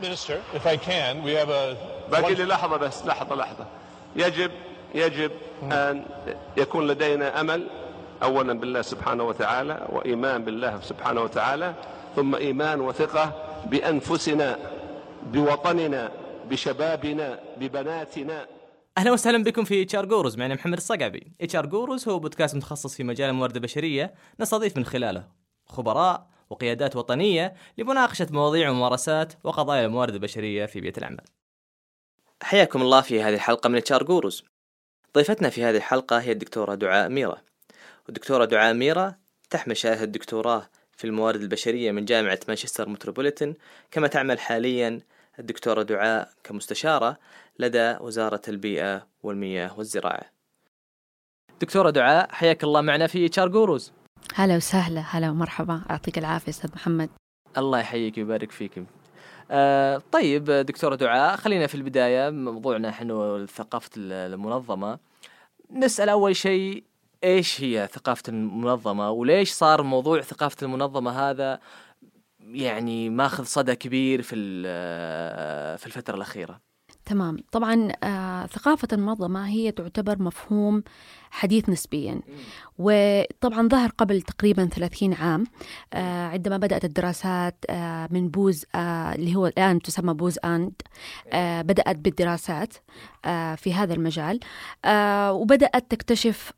Minister, 0.00 0.38
if 0.54 0.66
I 0.66 0.76
can, 0.76 1.22
we 1.22 1.32
have 1.32 1.48
a... 1.48 1.76
باقي 2.10 2.34
لي 2.34 2.44
لحظة 2.44 2.76
بس 2.76 3.06
لحظة 3.06 3.34
لحظة. 3.34 3.66
يجب 4.16 4.50
يجب 4.94 5.30
أن 5.62 6.04
يكون 6.56 6.86
لدينا 6.86 7.40
أمل 7.40 7.66
أولا 8.22 8.52
بالله 8.52 8.82
سبحانه 8.82 9.24
وتعالى 9.24 9.88
وإيمان 9.92 10.44
بالله 10.44 10.80
سبحانه 10.80 11.20
وتعالى 11.20 11.74
ثم 12.16 12.34
إيمان 12.34 12.80
وثقة 12.80 13.32
بأنفسنا 13.66 14.58
بوطننا 15.26 16.10
بشبابنا 16.50 17.40
ببناتنا. 17.56 18.46
أهلا 18.98 19.12
وسهلا 19.12 19.44
بكم 19.44 19.64
في 19.64 19.82
HR 19.82 20.04
Gurus. 20.04 20.38
معنا 20.38 20.54
محمد 20.54 20.76
الصقعبي. 20.76 21.32
HR 21.40 21.66
Gurus 21.66 22.08
هو 22.08 22.18
بودكاست 22.18 22.56
متخصص 22.56 22.94
في 22.94 23.04
مجال 23.04 23.30
الموارد 23.30 23.56
البشرية 23.56 24.14
نستضيف 24.40 24.76
من 24.76 24.84
خلاله 24.84 25.24
خبراء 25.66 26.26
وقيادات 26.50 26.96
وطنية 26.96 27.54
لمناقشة 27.78 28.26
مواضيع 28.30 28.70
وممارسات 28.70 29.32
وقضايا 29.44 29.86
الموارد 29.86 30.14
البشرية 30.14 30.66
في 30.66 30.80
بيئة 30.80 30.98
العمل 30.98 31.24
حياكم 32.42 32.82
الله 32.82 33.00
في 33.00 33.22
هذه 33.22 33.34
الحلقة 33.34 33.68
من 33.68 33.76
HR 33.76 34.02
Gurus 34.02 34.44
ضيفتنا 35.14 35.48
في 35.48 35.64
هذه 35.64 35.76
الحلقة 35.76 36.20
هي 36.20 36.32
الدكتورة 36.32 36.74
دعاء 36.74 37.08
ميرا 37.08 37.36
والدكتوره 38.06 38.44
دعاء 38.44 38.74
ميرا 38.74 39.14
تحمل 39.50 39.76
شهاده 39.76 40.04
الدكتوراه 40.04 40.68
في 40.96 41.04
الموارد 41.04 41.40
البشرية 41.40 41.92
من 41.92 42.04
جامعة 42.04 42.38
مانشستر 42.48 42.88
متروبوليتن 42.88 43.54
كما 43.90 44.06
تعمل 44.06 44.40
حاليا 44.40 45.00
الدكتورة 45.38 45.82
دعاء 45.82 46.32
كمستشارة 46.44 47.18
لدى 47.58 47.96
وزارة 48.00 48.42
البيئة 48.48 49.06
والمياه 49.22 49.78
والزراعة. 49.78 50.22
دكتورة 51.60 51.90
دعاء 51.90 52.32
حياك 52.32 52.64
الله 52.64 52.80
معنا 52.80 53.06
في 53.06 53.26
اتش 53.26 53.40
جوروز. 53.40 53.92
هلا 54.34 54.56
وسهلا 54.56 55.00
هلا 55.00 55.30
ومرحبا 55.30 55.82
يعطيك 55.90 56.18
العافية 56.18 56.50
أستاذ 56.50 56.70
محمد. 56.74 57.08
الله 57.58 57.78
يحييك 57.78 58.16
ويبارك 58.18 58.50
فيك. 58.50 58.84
آه 59.50 60.02
طيب 60.12 60.44
دكتورة 60.44 60.94
دعاء 60.94 61.36
خلينا 61.36 61.66
في 61.66 61.74
البداية 61.74 62.30
موضوعنا 62.30 62.88
إحنا 62.88 63.46
ثقافة 63.46 63.90
المنظمة. 63.96 64.98
نسأل 65.70 66.08
أول 66.08 66.36
شيء 66.36 66.84
إيش 67.24 67.60
هي 67.60 67.88
ثقافة 67.92 68.22
المنظمة 68.28 69.10
وليش 69.10 69.52
صار 69.52 69.82
موضوع 69.82 70.20
ثقافة 70.20 70.56
المنظمة 70.62 71.30
هذا 71.30 71.60
يعني 72.40 73.10
ماخذ 73.10 73.44
صدى 73.44 73.74
كبير 73.76 74.22
في 74.22 74.34
في 75.78 75.86
الفترة 75.86 76.16
الأخيرة 76.16 76.60
تمام 77.04 77.36
طبعا 77.52 77.92
آه 78.02 78.46
ثقافة 78.46 78.88
المنظمة 78.92 79.48
هي 79.48 79.72
تعتبر 79.72 80.22
مفهوم 80.22 80.82
حديث 81.30 81.68
نسبيا. 81.68 82.20
وطبعا 82.78 83.68
ظهر 83.68 83.90
قبل 83.98 84.22
تقريبا 84.22 84.66
30 84.66 85.14
عام 85.14 85.44
آه 85.94 86.26
عندما 86.26 86.56
بدأت 86.56 86.84
الدراسات 86.84 87.64
آه 87.70 88.08
من 88.10 88.28
بوز 88.28 88.64
آه 88.74 89.14
اللي 89.14 89.34
هو 89.36 89.46
الآن 89.46 89.82
تسمى 89.82 90.14
بوز 90.14 90.38
أند 90.44 90.72
بدأت 91.66 91.96
بالدراسات 91.96 92.74
في 93.56 93.74
هذا 93.74 93.94
المجال 93.94 94.40
وبدأت 95.30 95.90
تكتشف 95.90 96.52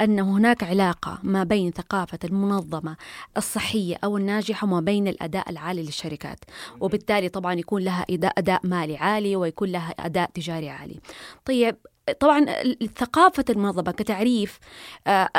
أن 0.00 0.20
هناك 0.20 0.64
علاقة 0.64 1.18
ما 1.22 1.44
بين 1.44 1.70
ثقافة 1.70 2.18
المنظمة 2.24 2.96
الصحية 3.36 3.96
أو 4.04 4.16
الناجحة 4.16 4.66
وما 4.66 4.80
بين 4.80 5.08
الأداء 5.08 5.50
العالي 5.50 5.82
للشركات. 5.82 6.38
وبالتالي 6.80 7.28
طبعا 7.28 7.54
يكون 7.54 7.82
لها 7.82 8.06
أداء 8.10 8.60
مالي 8.64 8.96
عالي 8.96 9.36
ويكون 9.36 9.68
لها 9.68 9.94
أداء 9.98 10.30
تجاري 10.34 10.68
عالي. 10.68 11.00
طيب 11.44 11.76
طبعا 12.20 12.46
ثقافة 12.96 13.44
المنظمة 13.50 13.92
كتعريف 13.92 14.58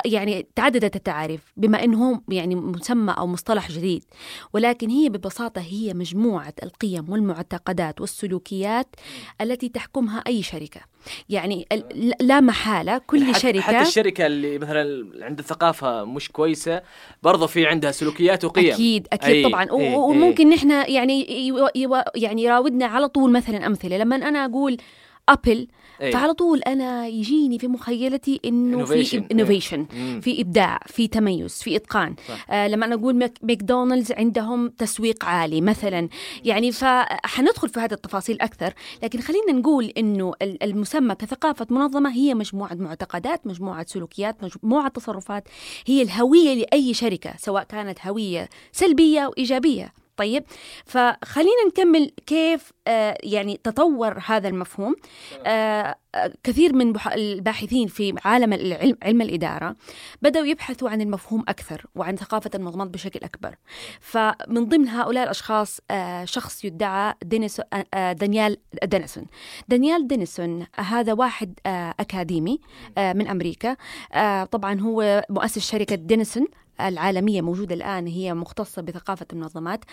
يعني 0.06 0.48
تعددت 0.56 0.96
التعاريف 0.96 1.42
بما 1.58 1.84
أنه 1.84 2.22
يعني 2.30 2.56
مسمى 2.56 3.16
أو 3.18 3.28
مصطلح 3.28 3.72
جديد. 3.72 4.04
ولكن 4.54 4.90
هي 4.90 5.10
ببساطة 5.10 5.62
هي 5.62 5.94
مجموعة 5.94 6.54
القيم 6.64 7.10
والمعتقدات 7.10 8.02
والسلوكيات 8.02 8.96
التي 9.42 9.70
تحكمها 9.70 10.24
أي 10.28 10.44
شركة. 10.44 10.82
يعني 11.30 11.68
لا 12.22 12.40
محالة 12.40 12.98
كل 12.98 13.26
حتى 13.26 13.40
شركة 13.40 13.62
حتى 13.62 13.82
الشركة 13.82 14.26
اللي 14.26 14.58
مثلا 14.58 15.08
عندها 15.22 15.46
ثقافة 15.46 16.04
مش 16.06 16.32
كويسة 16.32 16.82
برضو 17.24 17.48
في 17.48 17.68
عندها 17.68 17.92
سلوكيات 17.92 18.46
وقيم. 18.46 18.74
أكيد 18.74 19.08
أكيد 19.14 19.30
أي 19.36 19.44
طبعا. 19.44 19.64
أي 19.64 19.96
وممكن 19.96 20.50
نحن 20.50 20.72
يعني 20.72 21.48
يعني 22.16 22.44
يراودنا 22.44 22.86
على 22.86 23.08
طول 23.08 23.32
مثلا 23.32 23.68
أمثلة. 23.68 23.98
لما 23.98 24.16
أنا 24.16 24.46
أقول 24.46 24.78
Apple 25.32 25.68
أيه. 26.02 26.12
فعلى 26.12 26.34
طول 26.34 26.60
أنا 26.60 27.08
يجيني 27.08 27.60
في 27.60 27.68
مخيلتي 27.68 28.40
إنه 28.46 28.86
في 28.86 29.24
innovation 29.32 29.88
أيه. 29.94 30.20
في 30.20 30.42
إبداع 30.42 30.80
في 30.86 31.08
تميز 31.08 31.54
في 31.54 31.76
إتقان. 31.76 32.16
آه 32.50 32.68
لما 32.68 32.86
أنا 32.86 32.96
أقول 32.96 33.30
ماكدونالدز 33.42 34.12
عندهم 34.12 34.70
تسويق 34.70 35.26
عالي 35.26 35.62
مثلا. 35.62 36.10
يعني 36.44 36.72
فحندخل 36.72 37.70
في 37.70 37.80
هذه 37.80 37.94
التفاصيل 37.94 38.42
أكثر 38.42 38.74
لكن 39.04 39.20
خلينا 39.20 39.52
نقول 39.52 39.86
إنه 39.86 40.34
المسمى 40.42 41.16
كثقافة 41.16 41.68
منظمة 41.70 42.12
هي 42.14 42.34
مجموعة 42.34 42.74
معتقدات 42.74 43.48
مجموعة 43.48 43.86
سلوكيات 43.88 44.44
مجموعة 44.44 44.88
تصرفات 44.88 45.44
هي 45.86 46.02
الهوية 46.02 46.54
لأي 46.54 46.94
شركة 46.94 47.34
سواء 47.38 47.64
كانت 47.64 48.08
هوية 48.08 48.50
سلبية 48.72 49.20
أو 49.20 49.34
إيجابية. 49.38 49.94
طيب. 50.22 50.44
فخلينا 50.86 51.66
نكمل 51.68 52.12
كيف 52.26 52.72
آه 52.88 53.18
يعني 53.24 53.60
تطور 53.64 54.20
هذا 54.26 54.48
المفهوم. 54.48 54.96
آه 55.46 55.96
كثير 56.44 56.74
من 56.74 56.94
الباحثين 57.08 57.88
في 57.88 58.14
عالم 58.26 58.54
العلم 58.54 58.98
علم 59.04 59.22
الإدارة 59.22 59.76
بدأوا 60.22 60.46
يبحثوا 60.46 60.90
عن 60.90 61.02
المفهوم 61.02 61.44
أكثر 61.48 61.86
وعن 61.96 62.16
ثقافة 62.16 62.50
المنظمات 62.56 62.88
بشكل 62.88 63.20
أكبر. 63.24 63.56
فمن 64.00 64.66
ضمن 64.66 64.88
هؤلاء 64.88 65.24
الأشخاص 65.24 65.80
آه 65.92 66.26
شخص 66.26 66.66
يدعى 66.66 67.14
دينيس 67.24 67.62
آه 67.94 68.12
دانيال 68.12 68.58
دينيسون. 68.84 69.26
دانيال 69.68 70.08
دينيسون 70.08 70.68
هذا 70.76 71.14
واحد 71.14 71.60
آه 71.66 71.94
أكاديمي 72.00 72.60
آه 72.98 73.14
من 73.14 73.28
أمريكا. 73.28 73.76
آه 74.14 74.44
طبعا 74.44 74.80
هو 74.80 75.26
مؤسس 75.30 75.72
شركة 75.72 75.96
دينيسون. 75.96 76.48
العالمية 76.88 77.42
موجودة 77.42 77.76
الآن 77.76 78.08
هي 78.08 78.34
مختصة 78.34 78.82
بثقافة 78.82 79.26
المنظمات 79.34 79.86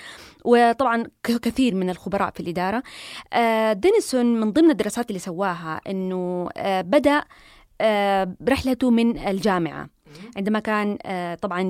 وطبعا 0.44 1.04
كثير 1.22 1.74
من 1.74 1.90
الخبراء 1.90 2.30
في 2.30 2.40
الإدارة. 2.40 2.82
دينيسون 3.72 4.40
من 4.40 4.52
ضمن 4.52 4.70
الدراسات 4.70 5.08
اللي 5.08 5.18
سواها 5.18 5.80
أنه 5.86 6.48
بدأ 6.80 7.24
رحلته 8.48 8.90
من 8.90 9.18
الجامعة. 9.18 9.88
عندما 10.36 10.58
كان 10.58 10.98
طبعا 11.42 11.60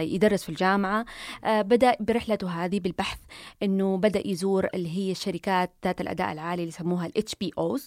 يدرس 0.00 0.42
في 0.42 0.48
الجامعة 0.48 1.04
بدأ 1.44 1.96
برحلته 2.00 2.64
هذه 2.64 2.80
بالبحث 2.80 3.18
أنه 3.62 3.96
بدأ 3.96 4.28
يزور 4.28 4.66
اللي 4.74 4.98
هي 4.98 5.10
الشركات 5.10 5.72
ذات 5.84 6.00
الأداء 6.00 6.32
العالي 6.32 6.62
اللي 6.62 6.68
يسموها 6.68 7.06
ال 7.06 7.12
HPOs 7.28 7.82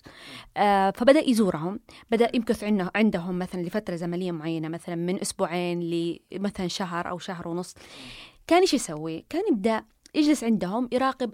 فبدأ 0.99 1.29
يزورهم. 1.29 1.79
بدأ 2.11 2.29
يمكث 2.33 2.63
عندهم 2.95 3.39
مثلا 3.39 3.61
لفترة 3.61 3.95
زمنية 3.95 4.31
معينة 4.31 4.67
مثلا 4.67 4.95
من 4.95 5.21
أسبوعين 5.21 5.79
لمثلا 6.31 6.67
شهر 6.67 7.09
أو 7.09 7.17
شهر 7.17 7.47
ونص. 7.47 7.75
كان 8.47 8.61
إيش 8.61 8.73
يسوي؟ 8.73 9.25
كان 9.29 9.43
يبدأ 9.51 9.83
يجلس 10.15 10.43
عندهم 10.43 10.89
يراقب 10.91 11.33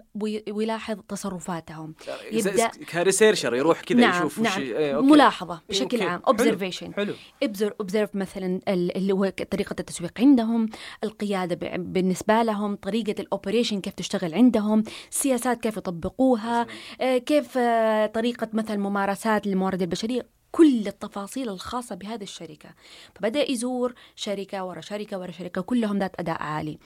ويلاحظ 0.50 0.98
تصرفاتهم. 1.08 1.94
يبدأ 2.32 2.68
ك 2.68 2.76
researcher 2.76 3.54
يروح 3.54 3.80
كذا 3.80 4.00
نعم 4.00 4.18
يشوف 4.18 4.38
نعم. 4.38 4.52
وش... 4.52 4.58
إيه 4.58 5.00
ملاحظة 5.00 5.60
بشكل 5.68 5.96
أوكي. 5.96 6.02
عام. 6.02 6.22
observation 6.26 6.94
حلو. 6.94 7.14
observe 7.62 8.14
مثلا 8.14 8.60
اللي 8.68 9.12
هو 9.12 9.32
طريقة 9.50 9.76
التسويق 9.80 10.20
عندهم 10.20 10.68
القيادة 11.04 11.76
بالنسبة 11.76 12.42
لهم 12.42 12.76
طريقة 12.76 13.20
ال 13.20 13.26
operation 13.26 13.80
كيف 13.80 13.94
تشتغل 13.94 14.34
عندهم 14.34 14.84
السياسات 15.10 15.60
كيف 15.60 15.76
يطبقوها 15.76 16.66
آه، 17.00 17.18
كيف 17.18 17.58
آه، 17.58 18.06
طريقة 18.06 18.48
مثلا 18.52 18.76
ممارسات 18.76 19.46
الموارد 19.46 19.82
البشرية. 19.82 20.26
كل 20.52 20.86
التفاصيل 20.86 21.48
الخاصة 21.48 21.94
بهذه 21.94 22.22
الشركة. 22.22 22.68
فبدأ 23.14 23.50
يزور 23.50 23.94
شركة 24.16 24.64
ورا 24.64 24.80
شركة 24.80 25.18
ورا 25.18 25.30
شركة 25.30 25.60
كلهم 25.60 25.98
ذات 25.98 26.20
أداء 26.20 26.42
عالي. 26.42 26.78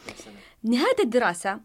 نهاية 0.63 0.97
الدراسة 1.01 1.61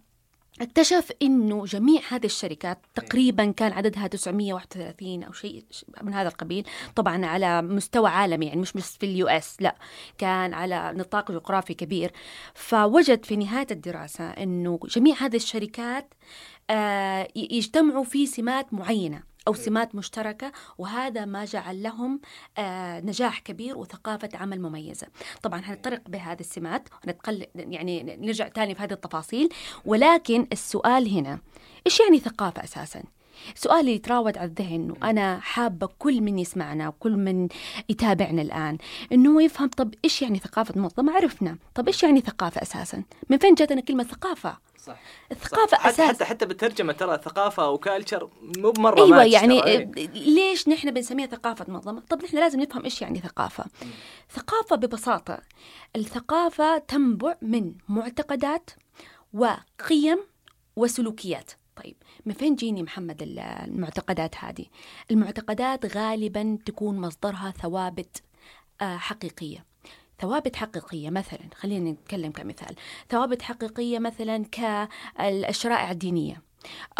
اكتشف 0.62 1.12
إنه 1.22 1.66
جميع 1.66 2.02
هذه 2.10 2.26
الشركات 2.26 2.80
تقريبا 2.96 3.52
كان 3.52 3.72
عددها 3.72 4.08
931 4.08 5.24
أو 5.24 5.32
شيء 5.32 5.64
من 6.02 6.14
هذا 6.14 6.28
القبيل 6.28 6.66
طبعا 6.96 7.26
على 7.26 7.62
مستوى 7.62 8.10
عالمي 8.10 8.46
يعني 8.46 8.62
مش 8.62 8.74
بس 8.74 8.98
في 8.98 9.06
ال 9.06 9.28
US 9.28 9.58
لا 9.62 9.76
كان 10.18 10.54
على 10.54 10.94
نطاق 10.96 11.32
جغرافي 11.32 11.74
كبير. 11.74 12.12
فوجد 12.54 13.26
في 13.26 13.36
نهاية 13.36 13.68
الدراسة 13.72 14.30
إنه 14.30 14.80
جميع 14.96 15.16
هذه 15.20 15.36
الشركات 15.36 16.14
آه، 16.70 17.28
يجتمعوا 17.36 18.04
في 18.04 18.26
سمات 18.26 18.74
معينة. 18.74 19.24
أو 19.48 19.54
سمات 19.54 19.96
مشتركة 19.96 20.52
وهذا 20.78 21.26
ما 21.26 21.46
جعل 21.46 21.84
لهم 21.84 22.22
آه، 22.58 23.00
نجاح 23.00 23.40
كبير 23.40 23.78
وثقافة 23.78 24.30
عمل 24.34 24.62
مميزة. 24.62 25.08
طبعا 25.42 25.60
هنتطرق 25.60 26.02
بهذه 26.10 26.40
السمات 26.40 26.90
ونتقل 27.06 27.46
يعني 27.56 28.04
نرجع 28.04 28.48
تاني 28.48 28.76
في 28.76 28.84
هذه 28.84 28.94
التفاصيل. 28.94 29.50
ولكن 29.86 30.48
السؤال 30.52 31.08
هنا 31.18 31.40
إيش 31.88 32.00
يعني 32.00 32.20
ثقافة 32.20 32.64
أساساً؟ 32.64 33.04
سؤالي 33.56 33.96
يتراود 33.96 34.38
على 34.38 34.48
الذهن 34.48 34.74
انه 34.74 34.96
أنا 35.04 35.40
حابة 35.40 35.90
كل 36.00 36.22
من 36.22 36.40
يسمعنا 36.40 36.88
وكل 36.88 37.18
من 37.18 37.48
يتابعنا 37.90 38.42
الآن 38.42 38.78
إنه 39.12 39.36
هو 39.36 39.40
يفهم 39.40 39.68
طب 39.68 39.94
إيش 40.04 40.22
يعني 40.22 40.40
ثقافة 40.40 40.74
منظمه 40.80 41.16
عرفنا 41.16 41.58
طب 41.76 41.88
إيش 41.88 42.04
يعني 42.04 42.22
ثقافة 42.22 42.62
أساسا؟ 42.62 43.04
من 43.30 43.38
فين 43.38 43.54
جاتنا 43.54 43.82
كلمة 43.82 44.04
ثقافة؟ 44.04 44.58
صح. 44.86 45.00
الثقافة 45.32 45.78
صح. 45.78 45.86
أساس. 45.86 46.10
حتى 46.10 46.26
حتى 46.26 46.46
بالترجمة 46.46 46.94
ترى 46.94 47.18
ثقافة 47.18 47.70
وكالتشر 47.70 48.30
مو 48.58 48.74
أيوه 48.98 49.08
ماتش 49.10 49.34
يعني. 49.34 49.92
ليش 50.14 50.68
نحن 50.70 50.92
بنسميها 50.92 51.28
ثقافة 51.28 51.66
منظمه 51.68 52.02
طب 52.10 52.24
نحن 52.24 52.38
لازم 52.38 52.60
نفهم 52.62 52.84
إيش 52.84 53.02
يعني 53.02 53.20
ثقافة. 53.20 53.66
ثقافة 54.30 54.76
ببساطة 54.76 55.40
الثقافة 55.96 56.78
تنبع 56.78 57.36
من 57.42 57.74
معتقدات 57.90 58.70
وقيم 59.34 60.20
وسلوكيات. 60.76 61.52
طيب 61.76 61.96
من 62.26 62.34
فين 62.34 62.56
جيني 62.56 62.84
محمد 62.84 63.22
ال- 63.22 63.40
المعتقدات 63.40 64.36
هذه؟ 64.38 64.66
المعتقدات 65.12 65.98
غالبا 65.98 66.58
تكون 66.66 66.98
مصدرها 67.02 67.52
ثوابت 67.62 68.24
آه، 68.82 68.98
حقيقية. 68.98 69.66
ثوابت 70.20 70.56
حقيقية 70.56 71.10
مثلا 71.10 71.40
خلينا 71.56 71.92
نتكلم 71.92 72.32
كمثال. 72.32 72.76
ثوابت 73.10 73.42
حقيقية 73.42 74.00
مثلا 74.00 74.46
كالشرائع 74.46 75.92
الدينية 75.92 76.42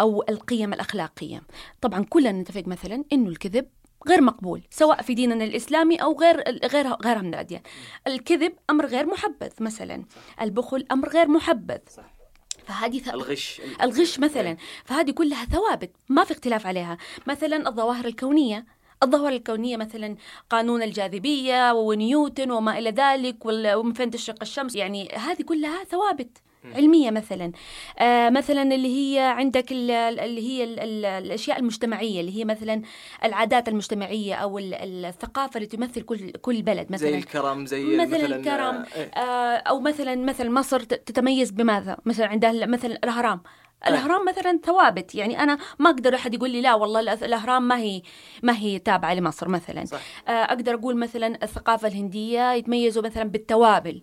أو 0.00 0.24
القيم 0.28 0.72
الأخلاقية. 0.72 1.42
طبعا 1.80 2.04
كلنا 2.04 2.32
نتفق 2.32 2.62
مثلا 2.66 3.04
أنه 3.12 3.28
الكذب 3.28 3.68
غير 4.08 4.20
مقبول 4.20 4.62
سواء 4.70 5.02
في 5.02 5.14
ديننا 5.14 5.44
الإسلامي 5.44 5.96
أو 5.96 6.18
غير 6.20 6.36
غير 6.66 6.86
غيرها 6.94 7.22
من 7.22 7.28
الأديان. 7.28 7.62
الكذب 8.06 8.52
أمر 8.70 8.86
غير 8.86 9.06
محبذ 9.06 9.50
مثلا. 9.60 10.04
البخل 10.40 10.86
أمر 10.92 11.08
غير 11.08 11.28
محبذ. 11.28 11.78
صح. 11.90 12.21
فهذه 12.66 12.98
ث... 12.98 13.08
الغش. 13.08 13.60
الغش 13.82 14.18
مثلا. 14.18 14.56
فهذه 14.84 15.10
كلها 15.10 15.44
ثوابت 15.44 15.90
ما 16.08 16.24
في 16.24 16.32
اختلاف 16.32 16.66
عليها. 16.66 16.98
مثلا 17.26 17.68
الظواهر 17.68 18.04
الكونية. 18.04 18.66
الظواهر 19.02 19.32
الكونية 19.32 19.76
مثلا 19.76 20.16
قانون 20.50 20.82
الجاذبية 20.82 21.72
ونيوتن 21.72 22.50
وما 22.50 22.78
إلى 22.78 22.90
ذلك 22.90 23.36
ومن 23.44 23.92
فين 23.92 24.10
تشرق 24.10 24.38
الشمس. 24.42 24.74
يعني 24.76 25.08
هذه 25.08 25.42
كلها 25.42 25.84
ثوابت. 25.84 26.38
علمية 26.64 27.10
مثلا 27.10 27.52
آه 27.98 28.30
مثلا 28.30 28.62
اللي 28.62 28.88
هي 29.16 29.20
عندك 29.20 29.72
ال- 29.72 29.90
ال- 29.90 30.20
اللي 30.20 30.40
هي 30.48 30.64
ال- 30.64 30.80
ال- 30.80 31.04
الأشياء 31.04 31.58
المجتمعية 31.58 32.20
اللي 32.20 32.36
هي 32.36 32.44
مثلا 32.44 32.82
العادات 33.24 33.68
المجتمعية 33.68 34.34
أو 34.34 34.58
ال- 34.58 34.74
الثقافة 35.04 35.56
اللي 35.56 35.66
تمثل 35.66 36.02
كل 36.02 36.30
كل 36.30 36.62
بلد 36.62 36.92
مثلا 36.92 37.10
زي 37.10 37.18
الكرم 37.18 37.66
زي 37.66 37.84
مثلا 37.84 38.04
مثلا 38.04 38.36
الكرم 38.36 38.74
آه، 38.76 38.86
إيه. 38.96 39.10
آه، 39.10 39.56
أو 39.56 39.80
مثلا 39.80 40.14
مثلا 40.14 40.50
مصر 40.50 40.80
تتميز 40.80 41.50
بماذا؟ 41.50 41.96
مثلا 42.04 42.26
عندها 42.26 42.66
مثلا 42.66 42.92
الأهرام 42.92 43.40
الأهرام 43.88 44.26
مثلا 44.28 44.60
ثوابت 44.64 45.14
يعني 45.14 45.42
أنا 45.42 45.58
ما 45.78 45.90
أقدر 45.90 46.14
أحد 46.14 46.34
يقول 46.34 46.50
لي 46.50 46.60
لا 46.60 46.74
والله 46.74 47.00
الأهرام 47.00 47.68
ما 47.68 47.78
هي 47.78 48.02
ما 48.42 48.56
هي 48.56 48.78
تابعة 48.78 49.14
لمصر 49.14 49.48
مثلا 49.48 49.84
صح. 49.84 50.00
آه، 50.28 50.30
أقدر 50.30 50.74
أقول 50.74 50.96
مثلا 50.96 51.38
الثقافة 51.42 51.88
الهندية 51.88 52.52
يتميزوا 52.52 53.02
مثلا 53.02 53.24
بالتوابل. 53.24 54.02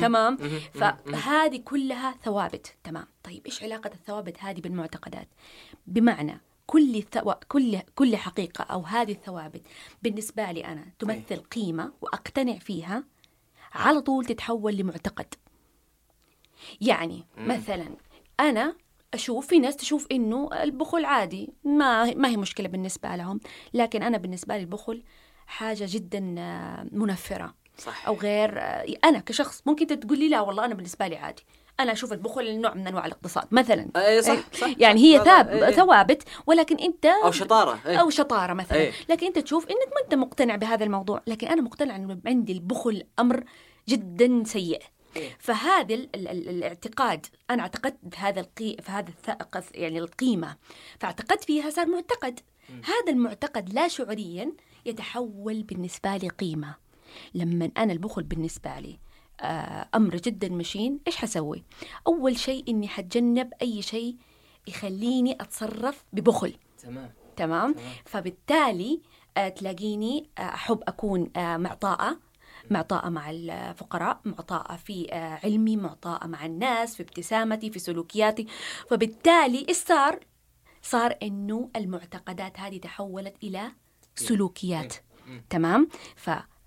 تمام. 0.00 0.36
فهذه 0.74 1.56
كلها 1.64 2.14
ثوابت. 2.24 2.76
تمام. 2.84 3.06
طيب 3.22 3.46
إيش 3.46 3.62
علاقة 3.62 3.90
الثوابت 3.94 4.36
هذه 4.40 4.60
بالمعتقدات؟ 4.60 5.28
بمعنى 5.86 6.40
كل 6.66 7.02
ثو... 7.02 7.34
كل 7.48 7.78
كل 7.94 8.16
حقيقة 8.16 8.64
أو 8.64 8.80
هذه 8.80 9.12
الثوابت 9.12 9.62
بالنسبة 10.02 10.52
لي 10.52 10.64
أنا 10.64 10.84
تمثل 10.98 11.36
قيمة 11.36 11.92
وأقتنع 12.00 12.58
فيها 12.58 13.04
على 13.72 14.00
طول 14.00 14.24
تتحول 14.24 14.76
لمعتقد. 14.76 15.34
يعني 16.80 17.26
مثلا 17.38 17.88
أنا 18.40 18.76
أشوف 19.14 19.46
في 19.46 19.58
ناس 19.58 19.76
تشوف 19.76 20.06
إنه 20.12 20.48
البخل 20.62 21.04
عادي 21.04 21.52
ما 21.64 22.14
ما 22.14 22.28
هي 22.28 22.36
مشكلة 22.36 22.68
بالنسبة 22.68 23.16
لهم 23.16 23.40
لكن 23.74 24.02
أنا 24.02 24.18
بالنسبة 24.18 24.56
لي 24.56 24.60
البخل 24.62 25.02
حاجة 25.46 25.86
جدا 25.88 26.34
آه، 26.38 26.86
منفرة. 26.92 27.54
صح 27.78 28.06
أو 28.06 28.14
غير 28.14 28.58
أنا 29.04 29.18
كشخص 29.18 29.62
ممكن 29.66 30.00
تقول 30.00 30.18
لي 30.18 30.28
لا 30.28 30.40
والله 30.40 30.64
أنا 30.64 30.74
بالنسبة 30.74 31.06
لي 31.06 31.16
عادي 31.16 31.44
أنا 31.80 31.92
أشوف 31.92 32.12
البخل 32.12 32.60
نوع 32.60 32.74
من 32.74 32.86
أنواع 32.86 33.06
الاقتصاد 33.06 33.44
مثلا 33.50 33.88
اي 33.96 34.22
صح 34.22 34.38
صح 34.52 34.68
يعني. 34.78 35.00
هي 35.00 35.24
ثاب 35.24 35.48
إيه، 35.48 35.66
إيه. 35.66 35.74
ثوابت 35.74 36.22
ولكن 36.46 36.76
أنت 36.76 37.06
أو 37.06 37.30
شطارة 37.30 37.80
إيه. 37.86 37.96
أو 37.96 38.10
شطارة 38.10 38.52
مثلا 38.52 38.78
إيه. 38.78 38.92
لكن 39.08 39.26
أنت 39.26 39.38
تشوف 39.38 39.64
إنك 39.64 39.88
ما 39.94 40.04
أنت 40.04 40.14
مقتنع 40.14 40.56
بهذا 40.56 40.84
الموضوع 40.84 41.22
لكن 41.26 41.46
أنا 41.46 41.62
مقتنع 41.62 41.96
إنه 41.96 42.18
عندي 42.26 42.52
البخل 42.52 43.04
أمر 43.18 43.44
جدا 43.88 44.42
سيء 44.46 44.82
إيه. 45.16 45.36
فهذا 45.38 45.94
ال 45.94 46.08
ال 46.14 46.28
ال 46.28 46.48
الاعتقاد 46.48 47.26
أنا 47.50 47.62
اعتقدت 47.62 47.98
بهذا 48.02 48.40
القي 48.40 48.76
في 48.82 48.90
هذا 48.92 49.12
يعني 49.74 49.98
القيمة 49.98 50.56
فاعتقدت 51.00 51.44
فيها 51.44 51.70
صار 51.70 51.86
معتقد 51.86 52.40
هذا 52.68 53.12
المعتقد 53.12 53.72
لا 53.72 53.88
شعوريا 53.88 54.52
يتحول 54.86 55.62
بالنسبة 55.62 56.16
لي 56.16 56.28
قيمة 56.28 56.85
لما 57.34 57.70
أنا 57.76 57.92
البخل 57.92 58.22
بالنسبة 58.22 58.78
لي. 58.78 58.98
آه، 59.40 59.88
أمر 59.94 60.16
جدا 60.16 60.48
مشين. 60.48 60.98
إيش 61.06 61.16
حسوي؟ 61.16 61.64
أول 62.06 62.38
شيء 62.38 62.64
إني 62.68 62.88
حتجنب 62.88 63.52
أي 63.62 63.82
شيء 63.82 64.16
يخليني 64.68 65.32
أتصرف 65.32 66.04
ببخل. 66.12 66.56
تمام. 66.78 67.12
تمام؟ 67.36 67.72
تمام. 67.72 67.94
فبالتالي 68.04 69.00
آه، 69.36 69.48
تلاقيني 69.48 70.30
آه، 70.38 70.40
أحب 70.40 70.82
أكون 70.88 71.30
آه، 71.36 71.56
معطاءة. 71.56 72.18
معطاءة 72.70 73.08
مع 73.08 73.30
الفقراء. 73.30 74.20
معطاءة 74.24 74.76
في 74.76 75.12
علمي. 75.44 75.76
معطاءة 75.76 76.26
مع 76.26 76.46
الناس 76.46 76.96
في 76.96 77.02
ابتسامتي 77.02 77.70
في 77.70 77.78
سلوكياتي. 77.78 78.46
فبالتالي 78.90 79.66
إيش 79.68 79.76
صار؟ 79.76 80.20
صار 80.82 81.16
إنه 81.22 81.70
المعتقدات 81.76 82.60
هذه 82.60 82.78
تحولت 82.78 83.34
إلى 83.44 83.72
سلوكيات. 84.14 84.94
تمام؟ 85.50 85.88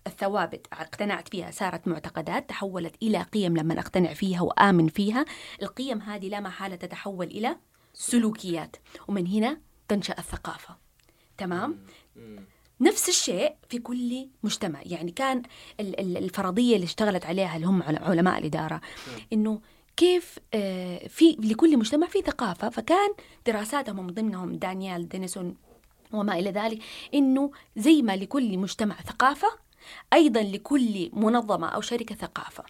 فالثوابت 0.06 0.68
اقتنعت 0.74 1.28
فيها 1.30 1.51
صارت 1.51 1.88
معتقدات 1.88 2.50
تحولت 2.50 2.96
إلى 3.04 3.22
قيم 3.22 3.57
لما 3.57 3.80
أقتنع 3.80 4.13
فيها 4.13 4.42
وآمن 4.42 4.88
فيها. 4.88 5.25
القيم 5.62 6.01
هذه 6.01 6.28
لا 6.30 6.40
محالة 6.40 6.75
تتحول 6.75 7.28
إلى 7.28 7.56
سلوكيات 7.94 8.75
ومن 9.07 9.28
هنا 9.28 9.57
تنشأ 9.88 10.16
الثقافة. 10.19 10.78
تمام؟ 11.38 11.80
نفس 12.81 13.10
الشيء 13.10 13.56
في 13.69 13.80
كل 13.80 14.28
مجتمع. 14.44 14.80
يعني 14.86 15.12
كان 15.12 15.42
ال- 15.80 16.00
ال- 16.00 16.18
الفرضية 16.18 16.75
اللي 16.75 16.86
اشتغلت 16.86 17.25
عليها 17.25 17.56
اللي 17.56 17.68
هم 17.68 17.84
عل- 17.84 18.04
علماء 18.04 18.40
الإدارة 18.40 18.81
إنه 19.34 19.62
كيف 19.98 20.40
آه، 20.54 21.07
في 21.07 21.31
لكل 21.40 21.78
مجتمع 21.78 22.07
في 22.07 22.22
ثقافة. 22.22 22.69
فكان 22.69 23.10
دراساتهم 23.48 24.06
من 24.06 24.13
ضمنهم 24.13 24.54
دانيال 24.56 25.10
دينيسون 25.10 25.56
وما 26.13 26.40
إلى 26.40 26.52
ذلك 26.52 26.80
إنه 27.13 27.52
زي 27.78 28.02
ما 28.02 28.16
لكل 28.16 28.57
مجتمع 28.57 28.95
ثقافة 28.95 29.48
أيضا 30.13 30.41
لكل 30.41 31.09
منظمة 31.13 31.68
أو 31.68 31.81
شركة 31.81 32.15
ثقافة. 32.15 32.63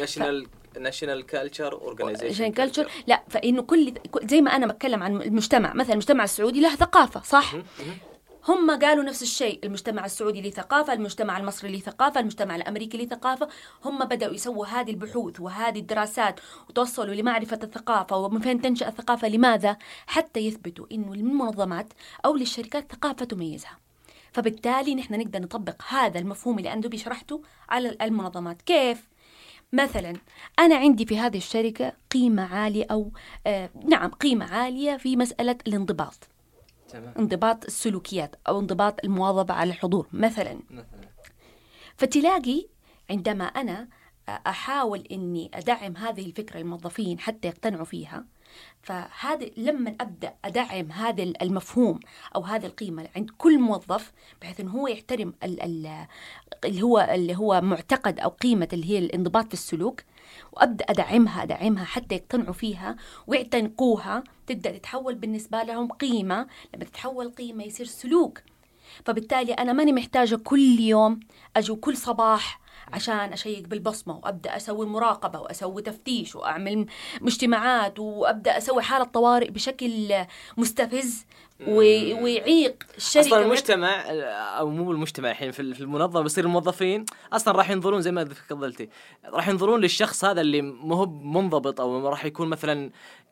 national 0.00 0.46
national 0.80 1.26
culture 1.26 1.72
organization 1.72 2.52
culture 2.52 2.88
لا 3.06 3.22
فإنه 3.28 3.62
كل 3.62 3.94
زي 4.24 4.40
ما 4.40 4.56
أنا 4.56 4.66
بتكلم 4.66 5.02
عن 5.02 5.22
المجتمع 5.22 5.74
مثلا 5.74 5.92
المجتمع 5.92 6.24
السعودي 6.24 6.60
له 6.60 6.74
ثقافة 6.76 7.22
صح؟ 7.22 7.54
هم 8.48 8.70
قالوا 8.70 9.04
نفس 9.04 9.22
الشيء 9.22 9.60
المجتمع 9.64 10.04
السعودي 10.04 10.40
له 10.40 10.50
ثقافة 10.50 10.92
المجتمع 10.92 11.38
المصري 11.38 11.72
له 11.72 11.78
ثقافة 11.78 12.20
المجتمع 12.20 12.56
الأمريكي 12.56 12.98
له 12.98 13.04
ثقافة. 13.04 13.48
هم 13.84 14.04
بدأوا 14.04 14.34
يسووا 14.34 14.66
هذه 14.66 14.90
البحوث 14.90 15.40
وهذه 15.40 15.78
الدراسات 15.78 16.40
وتوصلوا 16.68 17.14
لمعرفة 17.14 17.58
الثقافة 17.62 18.16
ومن 18.16 18.40
فين 18.40 18.60
تنشأ 18.60 18.88
الثقافة 18.88 19.28
لماذا؟ 19.28 19.76
حتى 20.06 20.40
يثبتوا 20.40 20.86
أنه 20.92 21.14
للمنظمات 21.14 21.92
أو 22.24 22.36
للشركات 22.36 22.92
ثقافة 22.92 23.24
تميزها. 23.24 23.78
فبالتالي 24.32 24.94
نحن 24.94 25.14
نقدر 25.20 25.40
نطبق 25.40 25.82
هذا 25.88 26.18
المفهوم 26.18 26.58
اللي 26.58 26.72
أنا 26.72 26.81
دوبي 26.81 26.98
شرحته 26.98 27.42
على 27.68 27.96
المنظمات. 28.02 28.62
كيف؟ 28.62 29.08
مثلا 29.72 30.16
أنا 30.58 30.76
عندي 30.76 31.06
في 31.06 31.18
هذه 31.18 31.36
الشركة 31.36 31.92
قيمة 32.10 32.54
عالية 32.54 32.86
أو 32.90 33.10
آه 33.46 33.70
نعم 33.84 34.10
قيمة 34.10 34.54
عالية 34.54 34.96
في 34.96 35.16
مسألة 35.16 35.58
الانضباط. 35.66 36.28
تمام. 36.88 37.14
انضباط 37.18 37.64
السلوكيات 37.64 38.36
أو 38.48 38.60
انضباط 38.60 39.04
المواظبة 39.04 39.54
على 39.54 39.70
الحضور 39.70 40.06
مثلا. 40.12 40.60
مثلا. 40.70 41.08
فتلاقي 41.96 42.66
عندما 43.10 43.44
أنا 43.44 43.88
أحاول 44.28 45.06
إني 45.12 45.50
أدعم 45.54 45.96
هذه 45.96 46.26
الفكرة 46.26 46.60
الموظفين 46.60 47.18
حتى 47.18 47.48
يقتنعوا 47.48 47.84
فيها 47.84 48.24
فهذا 48.82 49.46
لما 49.56 49.94
أبدأ 50.00 50.34
أدعم 50.44 50.92
هذا 50.92 51.22
المفهوم 51.22 52.00
أو 52.36 52.42
هذه 52.42 52.66
القيمة 52.66 53.08
عند 53.16 53.30
كل 53.38 53.58
موظف 53.58 54.12
بحيث 54.42 54.60
إنه 54.60 54.70
هو 54.70 54.88
يحترم 54.88 55.34
ال- 55.44 55.62
ال- 55.62 56.06
اللي 56.64 56.82
هو 56.82 57.08
اللي 57.14 57.36
هو 57.36 57.60
معتقد 57.60 58.20
أو 58.20 58.28
قيمة 58.28 58.68
اللي 58.72 58.90
هي 58.90 58.98
الانضباط 58.98 59.46
في 59.48 59.54
السلوك 59.54 60.00
وأبدأ 60.52 60.84
أدعمها 60.88 61.42
أدعمها 61.42 61.84
حتى 61.84 62.14
يقتنعوا 62.14 62.52
فيها 62.52 62.96
ويعتنقوها 63.26 64.24
تبدأ 64.46 64.70
تتحول 64.78 65.14
بالنسبة 65.14 65.62
لهم 65.62 65.88
قيمة 65.92 66.46
لما 66.74 66.84
تتحول 66.84 67.28
قيمة 67.30 67.64
يصير 67.64 67.86
سلوك. 67.86 68.38
فبالتالي 69.04 69.52
أنا 69.52 69.72
ماني 69.72 69.92
محتاجة 69.92 70.36
كل 70.36 70.80
يوم 70.80 71.20
أجي 71.56 71.74
كل 71.74 71.96
صباح 71.96 72.60
عشان 72.92 73.32
أشيك 73.32 73.68
بالبصمة 73.68 74.16
وأبدأ 74.16 74.56
أسوي 74.56 74.86
مراقبة 74.86 75.40
وأسوي 75.40 75.82
تفتيش 75.82 76.36
وأعمل 76.36 76.86
مجتمعات 77.20 77.98
وأبدأ 77.98 78.58
أسوي 78.58 78.82
حالة 78.82 79.04
طوارئ 79.04 79.50
بشكل 79.50 80.14
مستفز. 80.56 81.24
ويعيق 81.68 82.84
الشركة 82.96 83.26
أصلا 83.26 83.42
المجتمع 83.42 84.04
أو 84.58 84.68
مو 84.70 84.92
المجتمع 84.92 85.30
الحين 85.30 85.50
في 85.50 85.60
المنظمة 85.60 86.22
بيصير 86.22 86.44
الموظفين 86.44 87.04
أصلا 87.32 87.56
راح 87.56 87.70
ينظرون 87.70 88.00
زي 88.00 88.12
ما 88.12 88.24
تفضلتي 88.24 88.88
راح 89.24 89.48
ينظرون 89.48 89.80
للشخص 89.80 90.24
هذا 90.24 90.40
اللي 90.40 90.62
مو 90.62 90.94
هو 90.94 91.06
منضبط 91.06 91.80
أو 91.80 92.08
راح 92.08 92.24
يكون 92.24 92.48
مثلا 92.48 92.90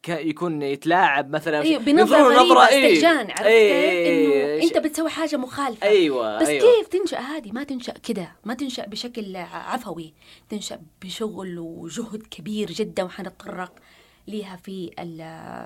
يكون 0.08 0.62
يتلاعب 0.62 1.30
مثلا 1.30 1.62
أيوة 1.62 1.82
بنظرة 1.82 2.22
غريبة 2.22 2.68
إيه. 2.68 2.92
استهجان 2.92 3.30
عرفت 3.30 3.46
أيه 3.46 4.56
إنه 4.56 4.64
أنت 4.64 4.78
بتسوي 4.78 5.10
حاجة 5.10 5.36
مخالفة. 5.36 5.86
أيوه 5.86 6.40
بس 6.40 6.48
أيوة. 6.48 6.60
كيف 6.60 6.88
تنشأ 6.88 7.18
هذه؟ 7.18 7.52
ما 7.52 7.64
تنشأ 7.64 7.92
كده 7.92 8.32
ما 8.44 8.54
تنشأ 8.54 8.86
بشكل 8.86 9.36
عفوي 9.36 10.14
تنشأ 10.48 10.80
بشغل 11.02 11.58
وجهد 11.58 12.22
كبير 12.30 12.70
جدا 12.70 13.02
وحنتطرق. 13.02 13.72
لها 14.28 14.56
في 14.56 14.90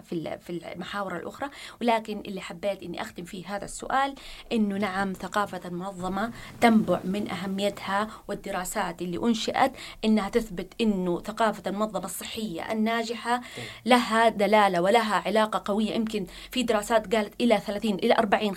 في 0.08 0.38
في 0.38 0.50
المحاور 0.50 1.16
الأخرى. 1.16 1.50
ولكن 1.80 2.22
اللي 2.26 2.40
حبيت 2.40 2.82
إني 2.82 3.02
أختم 3.02 3.24
فيه 3.24 3.56
هذا 3.56 3.64
السؤال 3.64 4.14
إنه 4.52 4.76
نعم 4.76 5.12
ثقافة 5.12 5.60
المنظمه 5.64 6.30
تنبع 6.60 7.00
من 7.04 7.30
أهميتها 7.30 8.08
والدراسات 8.28 9.02
اللي 9.02 9.18
أنشئت 9.18 9.72
إنها 10.04 10.28
تثبت 10.28 10.72
إنه 10.80 11.20
ثقافة 11.20 11.62
المنظمة 11.66 12.04
الصحية 12.04 12.72
الناجحة 12.72 13.40
لها 13.86 14.28
دلالة 14.28 14.80
ولها 14.82 15.22
علاقة 15.26 15.62
قوية. 15.72 15.94
يمكن 15.94 16.26
في 16.50 16.62
دراسات 16.62 17.14
قالت 17.14 17.40
إلى 17.40 17.60
30 17.60 17.94
إلى 17.94 18.14
40 18.14 18.54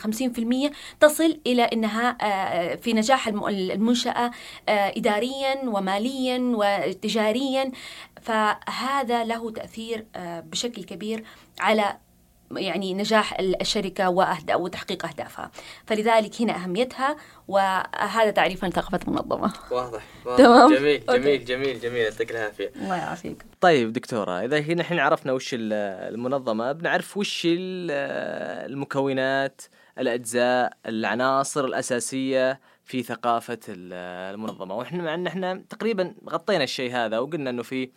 50% 0.70 0.74
تصل 1.00 1.40
إلى 1.48 1.64
إنها 1.64 2.18
آه، 2.22 2.76
في 2.76 2.94
نجاح 2.94 3.28
المنشأة 3.28 4.32
آه، 4.70 4.94
اداريا 4.98 5.62
وماليا 5.66 6.40
وتجاريا. 6.56 7.72
فهذا 8.28 9.24
له 9.24 9.52
تأثير 9.52 10.06
آه، 10.16 10.40
بشكل 10.40 10.84
كبير 10.84 11.24
على 11.60 11.98
يعني 12.52 12.94
نجاح 12.94 13.40
الشركة 13.40 14.10
وتحقيق 14.56 15.06
أهدافها. 15.06 15.52
فلذلك 15.86 16.42
هنا 16.42 16.56
أهميتها 16.56 17.18
وهذا 17.48 18.32
تعريف 18.32 18.64
عن 18.64 18.72
ثقافة 18.72 19.00
المنظمة. 19.08 19.54
واضح, 19.72 20.04
واضح. 20.26 20.38
تمام؟ 20.38 20.74
جميل 20.74 21.06
جميل 21.06 21.46
جميل 21.46 21.80
جميل. 21.80 22.02
يعطيك 22.02 22.32
العافية. 22.32 22.72
الله 22.76 22.96
يعافيك. 22.96 23.46
طيب 23.62 23.94
دكتورة 23.94 24.46
إذا 24.46 24.60
هنا 24.60 24.82
الحين 24.82 25.00
عرفنا 25.00 25.34
وش 25.34 25.50
المنظمة 25.60 26.72
بنعرف 26.72 27.18
وش 27.18 27.42
المكونات 28.66 29.62
الأجزاء 30.00 30.74
العناصر 30.86 31.66
الأساسية 31.66 32.60
في 32.86 33.04
ثقافة 33.04 33.60
المنظمة. 33.68 34.76
وإحنا 34.76 35.04
مع 35.04 35.14
أن 35.14 35.28
إحنا 35.28 35.64
تقريبا 35.70 36.16
غطينا 36.30 36.64
الشيء 36.64 36.92
هذا 36.96 37.20
وقلنا 37.20 37.50
أنه 37.50 37.64
في 37.64 37.90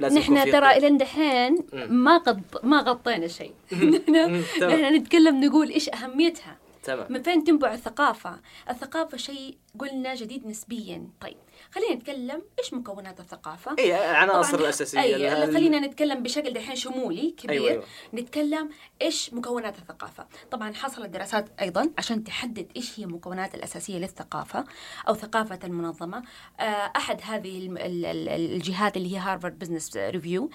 نحن 0.00 0.50
ترى 0.52 0.76
إلى 0.76 0.96
دحين 0.96 1.58
ما 1.88 2.18
قد 2.18 2.42
ما 2.62 2.80
غطينا 2.80 3.28
شيء. 3.28 3.54
نحن 4.72 4.94
نتكلم 4.94 5.44
نقول 5.44 5.70
إيش 5.70 5.88
أهميتها؟ 5.88 6.56
تمام. 6.82 7.06
من 7.12 7.22
فين 7.22 7.44
تنبع 7.44 7.74
الثقافة؟ 7.74 8.40
الثقافة 8.70 9.16
شيء 9.16 9.56
قلنا 9.78 10.14
جديد 10.14 10.46
نسبيا. 10.46 11.08
طيب. 11.20 11.36
خلينا 11.74 11.94
نتكلم 11.94 12.42
إيش 12.58 12.74
مكونات 12.74 13.20
الثقافة؟ 13.20 13.76
إي 13.78 14.10
العناصر 14.10 14.58
الأساسية 14.58 15.00
أي 15.00 15.52
خلينا 15.52 15.78
نتكلم 15.78 16.22
بشكل 16.22 16.52
دحين 16.52 16.76
شمولي 16.76 17.30
كبير. 17.30 17.50
أيوة 17.52 17.70
أيوة. 17.70 17.84
نتكلم 18.14 18.70
إيش 19.02 19.34
مكونات 19.34 19.78
الثقافة. 19.78 20.26
طبعا 20.50 20.72
حصلت 20.72 21.10
دراسات 21.10 21.60
أيضا 21.60 21.90
عشان 21.98 22.24
تحدد 22.24 22.66
إيش 22.76 23.00
هي 23.00 23.04
المكونات 23.04 23.54
الأساسية 23.54 23.98
للثقافة 23.98 24.64
أو 25.08 25.14
ثقافة 25.14 25.58
المنظمة. 25.64 26.22
آه، 26.60 26.62
أحد 26.96 27.20
هذه 27.22 27.68
الجهات 27.76 28.96
اللي 28.96 29.14
هي 29.14 29.18
Harvard 29.18 29.58
Business 29.58 29.96
Review 29.96 30.50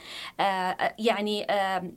يعني 0.99 1.51
آه، 1.51 1.91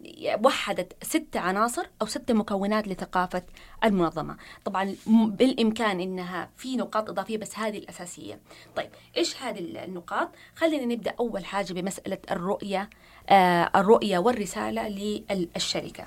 وحدت 0.45 1.05
ست 1.05 1.37
عناصر 1.37 1.87
أو 2.03 2.07
ست 2.07 2.33
مكونات 2.33 2.89
لثقافة 2.89 3.43
المنظمة. 3.85 4.37
طبعا 4.65 4.97
بالإمكان 5.07 6.01
إنها 6.01 6.51
في 6.57 6.77
نقاط 6.77 7.11
إضافية 7.11 7.39
بس 7.39 7.59
هذه 7.59 7.79
الأساسية. 7.79 8.41
طيب 8.77 8.91
إيش 9.17 9.43
هذه 9.43 9.59
النقاط؟ 9.85 10.29
خلينا 10.57 10.85
نبدأ 10.85 11.15
أول 11.21 11.45
حاجة 11.45 11.73
بمسألة 11.73 12.19
الرؤية 12.31 12.91
آه 13.29 13.71
الرؤية 13.77 14.19
والرسالة 14.19 14.89
للشركة. 14.89 16.07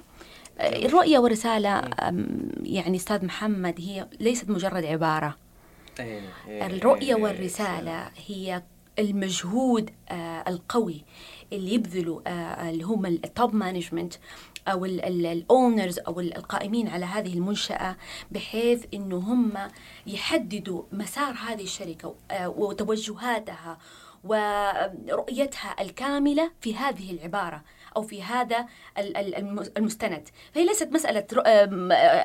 آه 0.59 0.85
الرؤية 0.85 1.19
والرسالة 1.19 1.81
يعني 2.63 2.97
أستاذ 2.97 3.25
محمد 3.25 3.75
هي 3.79 4.07
ليست 4.19 4.49
مجرد 4.49 4.85
عبارة. 4.85 5.37
إيه، 5.99 6.21
إيه، 6.47 6.65
الرؤية 6.65 7.15
إيه، 7.15 7.21
والرسالة 7.23 8.11
هي 8.27 8.63
المجهود 8.99 9.89
آه 10.09 10.43
القوي 10.47 11.03
اللي 11.53 11.73
يبذلوا 11.73 12.21
آه 12.27 12.69
اللي 12.69 12.83
هم 12.83 13.05
ال 13.05 13.18
top 13.18 13.55
management 13.55 14.13
أو 14.67 14.85
ال 14.85 15.02
owners 15.02 15.99
أو 15.99 16.19
القائمين 16.19 16.87
على 16.87 17.05
هذه 17.05 17.33
المنشأة 17.33 17.95
بحيث 18.31 18.85
إنه 18.93 19.17
هم 19.17 19.53
يحددوا 20.07 20.83
مسار 20.91 21.33
هذه 21.47 21.63
الشركة 21.63 22.15
آه، 22.31 22.49
وتوجهاتها 22.49 23.77
ورؤيتها 24.25 25.75
الكاملة 25.81 26.51
في 26.61 26.75
هذه 26.75 27.11
العبارة 27.11 27.63
أو 27.97 28.01
في 28.01 28.23
هذا 28.23 28.65
المستند. 29.77 30.27
فهي 30.53 30.65
ليست 30.65 30.91
مسألة 30.91 31.25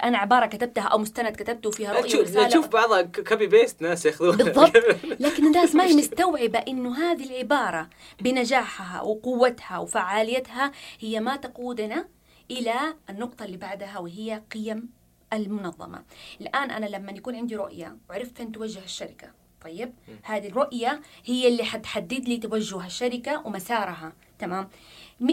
أنا 0.05 0.19
عبارة 0.19 0.47
كتبتها 0.47 0.83
أو 0.83 0.99
مستند 0.99 1.37
كتبته 1.37 1.71
فيها 1.71 1.93
رؤية 1.93 2.19
ورسالة. 2.19 2.49
تشوف 2.49 2.69
بعضها 2.69 3.03
copy 3.03 3.47
paste 3.47 3.83
ناس 3.83 4.07
ياخذوها. 4.07 4.37
بالضبط. 4.37 4.77
لكن 5.25 5.47
الناس 5.47 5.75
ما 5.75 5.85
هي 5.85 5.95
مستوعبة 5.95 6.59
إنه 6.59 6.99
هذه 6.99 7.25
العبارة 7.25 7.89
بنجاحها 8.21 9.03
وقوتها 9.03 9.79
وفعاليتها 9.79 10.73
هي 11.01 11.21
ما 11.21 11.37
تقودنا 11.37 12.07
إلى 12.51 12.95
النقطة 13.11 13.45
اللي 13.45 13.57
بعدها 13.57 13.99
وهي 13.99 14.43
قيم 14.53 14.89
المنظمة. 15.33 16.05
الآن 16.41 16.71
أنا 16.71 16.87
لما 16.87 17.13
يكون 17.13 17.37
عندي 17.37 17.57
رؤية 17.57 17.97
وعرفت 18.11 18.37
فين 18.37 18.53
توجه 18.53 18.85
الشركة 18.85 19.31
طيب؟ 19.65 19.93
هذه 20.23 20.49
الرؤية 20.49 21.01
هي 21.25 21.49
اللي 21.49 21.65
حتحدد 21.65 22.29
لي 22.29 22.37
توجه 22.37 22.87
الشركة 22.87 23.47
ومسارها 23.47 24.13
تمام؟ 24.39 24.69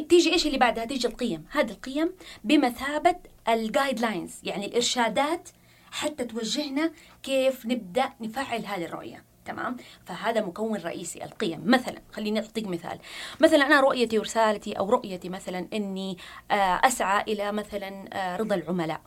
تيجي 0.09 0.33
إيش 0.33 0.47
اللي 0.47 0.57
بعدها؟ 0.57 0.85
تيجي 0.85 1.07
القيم. 1.07 1.45
هذه 1.51 1.71
القيم 1.71 2.13
بمثابة 2.43 3.15
الجايد 3.49 3.99
لاينز 3.99 4.31
يعني 4.43 4.65
الإرشادات 4.65 5.49
حتى 5.91 6.25
توجهنا 6.25 6.91
كيف 7.23 7.65
نبدأ 7.65 8.13
نفعل 8.21 8.65
هذه 8.65 8.85
الرؤية. 8.85 9.23
تمام؟ 9.47 9.77
فهذا 10.05 10.41
مكون 10.41 10.77
رئيسي 10.77 11.23
القيم. 11.23 11.61
مثلا 11.65 12.01
خليني 12.11 12.39
أعطيك 12.39 12.67
مثال. 12.67 12.99
مثلا 13.39 13.67
أنا 13.67 13.79
رؤيتي 13.81 14.19
ورسالتي 14.19 14.73
أو 14.73 14.89
رؤيتي 14.89 15.29
مثلا 15.29 15.67
إني 15.73 16.17
آه، 16.51 16.53
أسعى 16.83 17.23
إلى 17.27 17.51
مثلا 17.51 18.09
آه، 18.13 18.37
رضا 18.37 18.55
العملاء. 18.55 19.01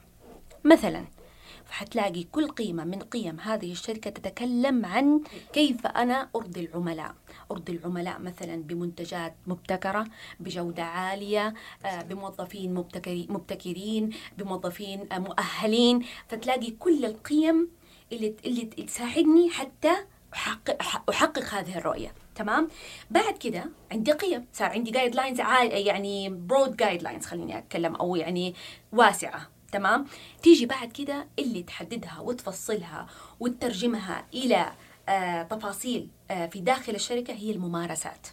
مثلا 0.64 1.04
فحتلاقي 1.64 2.22
كل 2.24 2.48
قيمة 2.48 2.84
من 2.84 2.98
قيم 2.98 3.40
هذه 3.40 3.72
الشركة 3.72 4.10
تتكلم 4.10 4.86
عن 4.86 5.20
كيف 5.52 5.86
أنا 5.86 6.28
أرضي 6.36 6.60
العملاء. 6.60 7.14
أرضي 7.50 7.72
العملاء 7.72 8.18
مثلا 8.18 8.62
بمنتجات 8.62 9.34
مبتكرة 9.46 10.04
بجودة 10.40 10.82
عالية 10.82 11.54
آه، 11.84 12.02
بموظفين 12.02 12.74
مبتكرين 13.28 14.10
بموظفين 14.38 15.08
مؤهلين. 15.12 16.04
فتلاقي 16.28 16.70
كل 16.70 17.04
القيم 17.04 17.68
اللي, 18.12 18.34
اللي 18.44 18.64
تساعدني 18.64 19.50
حتى 19.50 19.92
أحقق, 20.34 20.82
أحقق 21.10 21.54
هذه 21.54 21.78
الرؤية. 21.78 22.14
تمام؟ 22.34 22.68
بعد 23.10 23.38
كده 23.38 23.64
عندي 23.92 24.12
قيم. 24.12 24.46
صار 24.52 24.70
عندي 24.70 24.90
guidelines 24.90 25.40
يعني 25.40 26.28
broad 26.28 26.76
guidelines 26.76 27.26
خليني 27.26 27.58
أتكلم 27.58 27.94
أو 27.94 28.16
يعني 28.16 28.54
واسعة. 28.92 29.48
تمام؟ 29.72 30.06
تيجي 30.42 30.66
بعد 30.66 30.92
كده 30.92 31.26
اللي 31.38 31.62
تحددها 31.62 32.20
وتفصلها 32.20 33.06
وتترجمها 33.40 34.26
إلى 34.34 34.72
آه 35.08 35.42
تفاصيل 35.42 36.08
آه 36.30 36.46
في 36.46 36.60
داخل 36.60 36.94
الشركة 36.94 37.34
هي 37.34 37.50
الممارسات. 37.50 38.26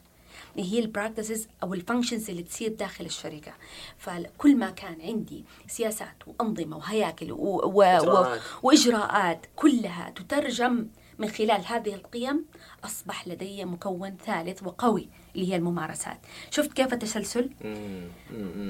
هي 0.58 0.80
ال 0.80 0.86
practices 0.86 1.48
أو 1.64 1.74
ال 1.74 1.79
functions 1.79 2.30
اللي 2.30 2.44
تصير 2.44 2.74
داخل 2.74 3.06
الشركة. 3.06 3.52
فكل 3.98 4.56
ما 4.58 4.70
كان 4.70 5.02
عندي 5.02 5.46
سياسات 5.68 6.16
وأنظمة 6.28 6.78
وهياكل 6.78 7.32
و... 7.32 7.38
و... 7.38 7.84
و... 7.84 8.38
وإجراءات 8.64 9.46
كلها 9.56 10.10
تترجم 10.10 10.88
من 11.20 11.30
خلال 11.30 11.66
هذه 11.66 11.94
القيم 11.94 12.46
أصبح 12.86 13.28
لدي 13.28 13.66
مكون 13.66 14.18
ثالث 14.26 14.64
وقوي 14.64 15.10
اللي 15.36 15.52
هي 15.52 15.56
الممارسات 15.56 16.18
شفت 16.52 16.74
كيف 16.74 16.94
التسلسل؟ 16.94 17.50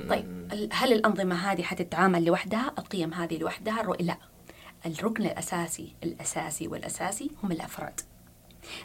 طيب 0.09 0.47
هل 0.71 0.93
الأنظمة 0.93 1.51
هذه 1.51 1.61
حتتعامل 1.61 2.25
لوحدها؟ 2.25 2.73
القيم 2.79 3.13
هذه 3.13 3.37
لوحدها؟ 3.37 3.95
لا 3.99 4.17
الركن 4.85 5.25
الأساسي 5.25 5.95
الأساسي 6.03 6.67
والأساسي 6.67 7.31
هم 7.43 7.51
الأفراد 7.51 8.01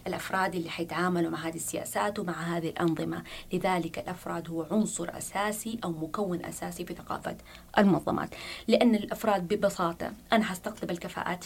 الأفراد 0.07 0.55
اللي 0.55 0.71
حيتعاملوا 0.71 1.31
مع 1.31 1.39
هذه 1.39 1.57
السياسات 1.57 2.19
ومع 2.19 2.33
هذه 2.33 2.69
الأنظمة. 2.69 3.23
لذلك 3.53 3.99
الأفراد 3.99 4.51
هو 4.51 4.67
عنصر 4.71 5.19
أساسي 5.19 5.79
أو 5.85 5.91
مكون 5.91 6.45
أساسي 6.45 6.85
في 6.85 6.95
ثقافة 6.95 7.37
المنظمات. 7.79 8.35
لأن 8.69 8.95
الأفراد 8.95 9.49
ببساطة 9.49 10.13
أنا 10.33 10.45
حستقطب 10.45 10.91
الكفاءات. 10.91 11.45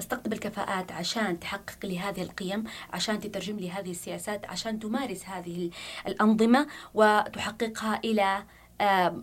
أستقطب 0.00 0.32
الكفاءات 0.32 0.92
عشان 0.92 1.40
تحقق 1.40 1.86
لي 1.86 1.98
هذه 1.98 2.22
القيم 2.22 2.64
عشان 2.92 3.20
تترجم 3.20 3.56
لي 3.56 3.70
هذه 3.70 3.90
السياسات 3.90 4.46
عشان 4.46 4.78
تمارس 4.78 5.24
هذه 5.24 5.70
الأنظمة 6.06 6.66
وتحققها 6.94 8.00
إلى 8.04 8.44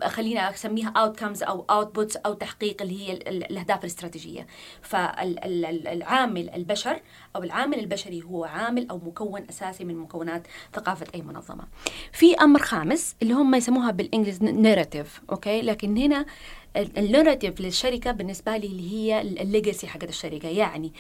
خلينا 0.06 0.50
أسميها 0.50 0.90
outcomes 0.98 1.44
أو 1.44 1.66
outputs 1.70 2.16
أو 2.16 2.34
تحقيق 2.34 2.82
اللي 2.82 3.08
هي 3.08 3.14
الأهداف 3.14 3.80
الاستراتيجية. 3.80 4.48
فالعامل 4.82 6.50
البشر 6.50 7.02
أو 7.36 7.44
العامل 7.44 7.80
البشري 7.80 8.24
هو 8.24 8.46
عامل 8.46 8.90
أو 8.90 8.98
مكون 8.98 9.46
أساسي 9.50 9.86
من 9.86 9.96
مكونات 9.96 10.48
ثقافة 10.74 11.06
أي 11.16 11.22
منظمة. 11.22 11.64
في 12.12 12.36
أمر 12.36 12.60
خامس 12.60 13.16
اللي 13.22 13.34
هم 13.34 13.56
يسموها 13.56 13.92
بالإنجليزي 13.92 14.46
narrative 14.52 15.22
okay؟ 15.30 15.62
لكن 15.62 15.98
هنا 15.98 16.26
ال 16.78 16.86
narrative 16.86 17.62
للشركة 17.62 18.12
بالنسبة 18.12 18.58
لي 18.58 18.68
اللي 18.68 18.94
هي 18.94 19.22
ال 19.22 19.31
legacy 19.31 19.88
حقت 19.88 20.10
الشركة. 20.10 20.50
يعني 20.50 20.94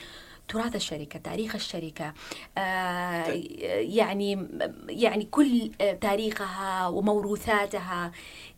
تراث 0.47 0.75
الشركة 0.75 1.19
تاريخ 1.19 1.55
الشركة 1.55 2.13
آه 2.57 3.25
يعني 3.77 4.47
يعني 4.89 5.25
كل 5.31 5.71
تاريخها 6.01 6.88
وموروثاتها 6.88 8.12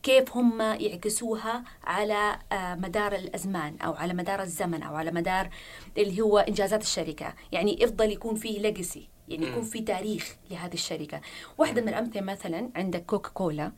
كيف 0.03 0.37
هم 0.37 0.61
يعكسوها 0.61 1.63
على 1.83 2.39
آه 2.51 2.75
مدار 2.75 3.15
الأزمان 3.15 3.77
أو 3.81 3.93
على 3.93 4.13
مدار 4.13 4.41
الزمن 4.41 4.83
أو 4.83 4.95
على 4.95 5.11
مدار 5.11 5.49
اللي 5.97 6.21
هو 6.21 6.37
إنجازات 6.39 6.81
الشركة. 6.81 7.33
يعني 7.51 7.83
يفضل 7.83 8.11
يكون 8.11 8.35
فيه 8.35 8.59
ليجسي 8.59 9.07
يعني 9.27 9.47
يكون 9.47 9.63
في 9.63 9.81
تاريخ 9.81 10.35
لهذه 10.51 10.73
الشركة. 10.73 11.21
واحدة 11.57 11.81
من 11.81 11.89
الأمثلة 11.89 12.21
مثلا 12.21 12.69
عندك 12.75 13.05
كوكا 13.05 13.29
كولا 13.29 13.71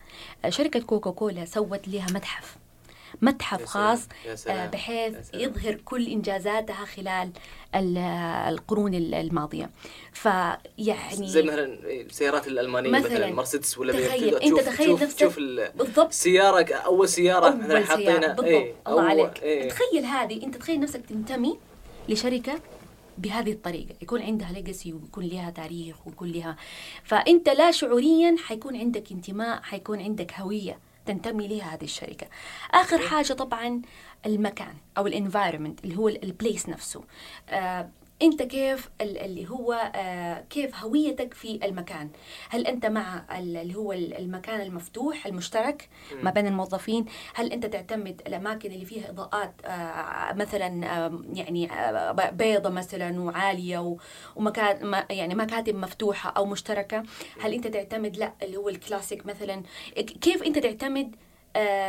شركة 0.50 0.80
كوكا 0.80 1.12
كولا 1.12 1.46
سوت 1.46 1.88
لها 1.88 2.06
متحف. 2.12 2.58
متحف 3.22 3.66
خاص 3.66 4.08
آه، 4.48 4.66
بحيث 4.68 5.16
يظهر 5.34 5.74
كل 5.86 6.08
إنجازاتها 6.08 6.86
خلال 6.86 7.32
القرون 8.48 8.94
الماضية. 8.96 9.70
فيعني 10.14 11.28
زي 11.28 11.42
مثلا 11.44 11.66
السيارات 11.84 12.48
الألمانية 12.48 12.90
مثلا, 12.90 13.14
مثلا. 13.14 13.34
مرسيدس 13.34 13.78
ولا 13.78 13.94
تخيل 13.94 14.36
أنت 14.36 14.60
تخيل 14.60 14.94
نفسك 14.94 15.18
تشوف 15.18 15.40
بالضبط. 15.76 16.12
سياره 16.12 16.74
أول 16.74 17.10
سيارة 17.10 17.50
أول 17.50 17.86
حاطينها 17.86 18.28
بالضبط. 18.28 18.44
إيه 18.44 18.74
الله 18.88 19.04
عليك. 19.04 19.44
إيه. 19.44 19.70
تخيل 19.70 20.06
هذه 20.06 20.44
أنت 20.44 20.58
تخيل 20.58 20.80
نفسك 20.80 21.02
تنتمي 21.10 21.58
لشركة 22.10 22.60
بهذه 23.18 23.52
الطريقة. 23.52 23.96
يكون 24.02 24.22
عندها 24.22 24.52
ليجاسي 24.52 24.94
ويكون 24.94 25.26
لها 25.26 25.50
تاريخ 25.50 26.08
ويكون 26.08 26.32
لها 26.32 26.56
فأنت 27.04 27.50
لا 27.50 27.72
شعوريا 27.72 28.36
حيكون 28.46 28.76
عندك 28.76 29.12
انتماء 29.12 29.62
حيكون 29.62 30.02
عندك 30.02 30.34
هوية. 30.34 30.80
تنتمي 31.08 31.48
لها 31.48 31.74
هذه 31.76 31.84
الشركة. 31.84 32.28
آخر 32.72 33.00
حاجة 33.00 33.34
طبعا 33.34 33.82
المكان 34.26 34.74
أو 34.98 35.08
ال 35.08 35.14
environment 35.14 35.84
اللي 35.84 35.98
هو 35.98 36.08
ال 36.10 36.20
place 36.20 36.70
نفسه. 36.70 37.04
آه 37.50 37.90
أنت 38.22 38.44
كيف 38.44 38.90
اللي 39.02 39.50
هو 39.50 39.92
آه 39.96 40.44
كيف 40.50 40.76
هويتك 40.76 41.34
في 41.34 41.60
المكان؟ 41.66 42.10
هل 42.50 42.68
أنت 42.68 42.86
مع 42.86 43.26
اللي 43.40 43.76
هو 43.76 43.94
المكان 43.94 44.62
المفتوح 44.62 45.26
المشترك 45.26 45.90
ما 46.24 46.32
بين 46.32 46.48
الموظفين؟ 46.48 47.06
هل 47.34 47.52
أنت 47.52 47.66
تعتمد 47.66 48.22
الأماكن 48.28 48.72
اللي 48.72 48.86
فيها 48.86 49.10
إضاءات 49.10 49.54
آه 49.66 50.34
مثلا 50.34 50.98
آه 51.06 51.22
يعني 51.34 51.70
بيضة 52.32 52.70
مثلا 52.70 53.22
وعالية 53.22 53.98
ومكان 54.36 55.04
يعني 55.10 55.36
مكاتب 55.36 55.76
مفتوحة 55.76 56.30
أو 56.30 56.46
مشتركة؟ 56.46 57.04
هل 57.42 57.54
أنت 57.54 57.68
تعتمد؟ 57.68 58.18
لا 58.18 58.34
اللي 58.44 58.58
هو 58.58 58.70
الكلاسيك 58.70 59.26
مثلا. 59.26 59.64
كيف 60.22 60.44
أنت 60.44 60.60
تعتمد 60.60 61.16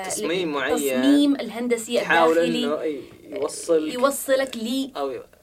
تصميم 0.07 0.53
معين 0.53 0.77
تصميم 0.77 1.35
الهندسي 1.35 2.03
الداخلي 2.03 2.99
يوصل 3.29 3.89
يوصلك 3.89 4.57
ل 4.57 4.91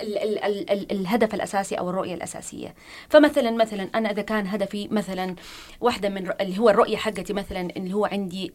ال 0.01 0.17
ال 0.17 0.43
ال 0.43 0.69
ال 0.71 0.91
الهدف 0.91 1.33
الأساسي 1.33 1.75
أو 1.75 1.89
الرؤية 1.89 2.13
الأساسية. 2.13 2.75
فمثلا 3.09 3.51
مثلا 3.51 3.89
أنا 3.95 4.11
إذا 4.11 4.21
كان 4.21 4.47
هدفي 4.47 4.87
مثلا 4.87 5.35
واحدة 5.81 6.09
من 6.09 6.31
اللي 6.41 6.59
هو 6.59 6.69
الرؤية 6.69 6.97
حقتي 6.97 7.33
مثلا 7.33 7.61
اللي 7.77 7.93
هو 7.93 8.05
عندي 8.05 8.51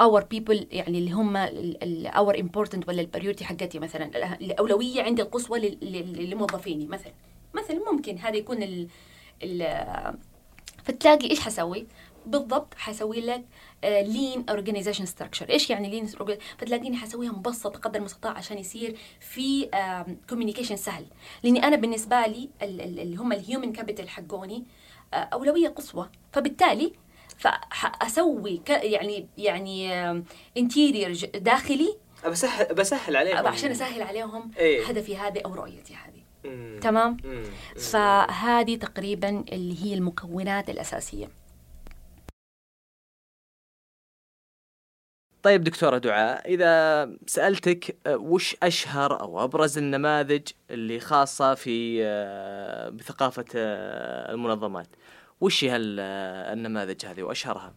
our 0.00 0.22
uh, 0.22 0.24
people 0.24 0.66
يعني 0.70 0.98
اللي 0.98 1.12
هم 1.12 1.36
our 2.06 2.40
important 2.40 2.88
ولا 2.88 3.00
ال 3.00 3.05
priority 3.05 3.44
حقتي 3.44 3.78
مثلا. 3.78 4.34
الأولوية 4.40 5.02
عندي 5.02 5.22
القصوى 5.22 5.78
لموظفيني 6.18 6.86
مثلا. 6.86 7.12
مثلا 7.54 7.92
ممكن 7.92 8.18
هذا 8.18 8.36
يكون 8.36 8.62
ال 8.62 8.88
ال 9.42 10.16
فتلاقي 10.84 11.30
إيش 11.30 11.40
حسوي؟ 11.40 11.86
بالضبط 12.26 12.74
حسوي 12.74 13.20
لك 13.20 13.44
lean 13.84 14.44
organization 14.48 15.06
structure 15.06 15.50
إيش 15.50 15.70
يعني 15.70 15.90
lean 15.90 16.06
فتلاقيني 16.58 16.96
حسويها 16.96 17.32
مبسطه 17.32 17.80
قدر 17.80 17.98
المستطاع 17.98 18.32
عشان 18.32 18.58
يصير 18.58 18.96
في 19.20 19.68
communication 20.28 20.76
سهل. 20.76 21.06
لأني 21.42 21.64
أنا 21.64 21.76
بالنسبة 21.76 22.26
لي 22.26 22.50
اللي 22.62 23.16
هم 23.16 23.32
ال 23.32 23.39
human 23.39 23.72
capital 23.72 24.08
حقوني 24.08 24.64
آه، 25.14 25.16
أولوية 25.16 25.68
قصوى. 25.68 26.10
فبالتالي 26.32 26.92
فاسوي 27.38 28.60
يعني 28.68 29.28
يعني 29.38 30.00
interior 30.56 31.30
داخلي. 31.34 31.96
بسهل 32.26 32.74
بسهل 32.74 33.16
عليهم. 33.16 33.46
عشان 33.46 33.70
أسهل 33.70 34.02
عليهم 34.02 34.50
إيه؟ 34.58 34.86
هدفي 34.86 35.16
هذا 35.16 35.40
أو 35.40 35.54
رؤيتي 35.54 35.94
هذه. 35.94 36.26
تمام؟ 36.80 37.16
فهذه 37.76 38.76
تقريبا 38.76 39.44
اللي 39.52 39.84
هي 39.84 39.94
المكونات 39.94 40.70
الأساسية. 40.70 41.28
طيب 45.46 45.64
دكتورة 45.64 45.98
دعاء 45.98 46.54
إذا 46.54 47.10
سألتك 47.26 47.96
آه، 48.06 48.16
وش 48.16 48.56
أشهر 48.62 49.20
أو 49.20 49.44
أبرز 49.44 49.78
النماذج 49.78 50.42
اللي 50.70 51.00
خاصة 51.00 51.54
في 51.54 52.04
آه، 52.04 52.88
بثقافة 52.88 53.44
آه، 53.54 54.32
المنظمات 54.32 54.88
وش 55.40 55.64
هي 55.64 55.76
النماذج 55.76 57.06
هذه 57.06 57.22
وأشهرها؟ 57.22 57.74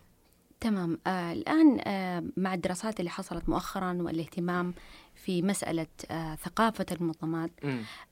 تمام 0.60 1.00
آه 1.08 1.32
الآن 1.34 1.80
آه 1.80 2.24
مع 2.38 2.54
الدراسات 2.54 3.00
اللي 3.00 3.10
حصلت 3.10 3.50
مؤخرا 3.50 3.98
والاهتمام 4.02 4.74
في 5.26 5.42
مسألة 5.42 5.88
آه 6.12 6.36
ثقافة 6.36 6.86
المنظمات. 6.92 7.52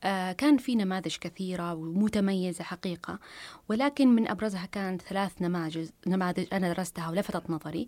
آه 0.04 0.32
كان 0.32 0.58
في 0.58 0.76
نماذج 0.76 1.16
كثيرة 1.22 1.74
ومتميزة 1.74 2.64
حقيقة 2.64 3.20
ولكن 3.70 4.08
من 4.08 4.28
أبرزها 4.28 4.66
كانت 4.66 5.02
ثلاث 5.02 5.42
نماذج 5.42 5.90
نماذج 6.08 6.46
أنا 6.54 6.74
درستها 6.74 7.10
ولفتت 7.10 7.50
نظري. 7.50 7.88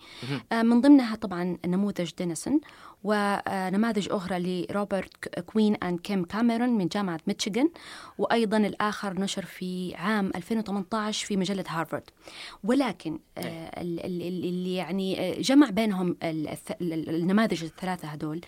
آه 0.51 0.61
من 0.61 0.81
ضمنها 0.81 1.15
طبعا 1.15 1.57
نموذج 1.65 2.11
دينيسون 2.17 2.59
ونماذج 3.03 4.07
أخرى 4.11 4.65
لروبرت 4.69 5.39
كوين 5.39 5.75
and 5.75 5.99
كيم 5.99 6.25
كاميرون 6.25 6.69
من 6.69 6.87
جامعة 6.87 7.19
ميتشيغان 7.27 7.69
وأيضا 8.17 8.57
الآخر 8.57 9.19
نشر 9.19 9.45
في 9.45 9.95
عام 9.95 10.31
2018 10.35 11.27
في 11.27 11.37
مجلة 11.37 11.63
هارفارد. 11.67 12.03
ولكن 12.63 13.19
آه 13.37 13.81
اللي 13.81 14.75
يعني 14.75 15.31
جمع 15.41 15.69
بينهم 15.69 16.17
النماذج 16.81 17.63
الثلاثة 17.63 18.07
هدول 18.07 18.41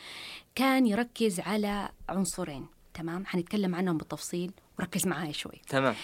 كان 0.56 0.88
يركز 0.88 1.40
على 1.40 1.90
عنصرين 2.10 2.68
تمام؟ 2.94 3.26
حنتكلم 3.26 3.76
عنهم 3.76 3.98
بالتفصيل 3.98 4.52
وركز 4.80 5.08
معاي 5.08 5.34
شوي. 5.34 5.62
تمام. 5.70 5.96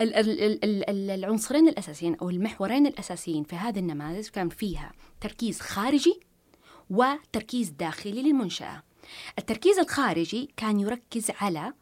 ال 0.00 0.14
ال 0.14 0.40
ال 0.64 0.90
ال 0.90 1.10
العنصرين 1.10 1.68
الأساسيين 1.68 2.14
أو 2.14 2.30
المحورين 2.30 2.86
الأساسيين 2.86 3.44
في 3.44 3.56
هذه 3.56 3.78
النماذج 3.78 4.28
كان 4.28 4.48
فيها 4.48 4.92
تركيز 5.20 5.60
خارجي 5.60 6.20
وتركيز 6.90 7.70
داخلي 7.70 8.22
للمنشأة. 8.22 8.82
التركيز 9.38 9.78
الخارجي 9.78 10.50
كان 10.56 10.80
يركز 10.80 11.30
على 11.40 11.72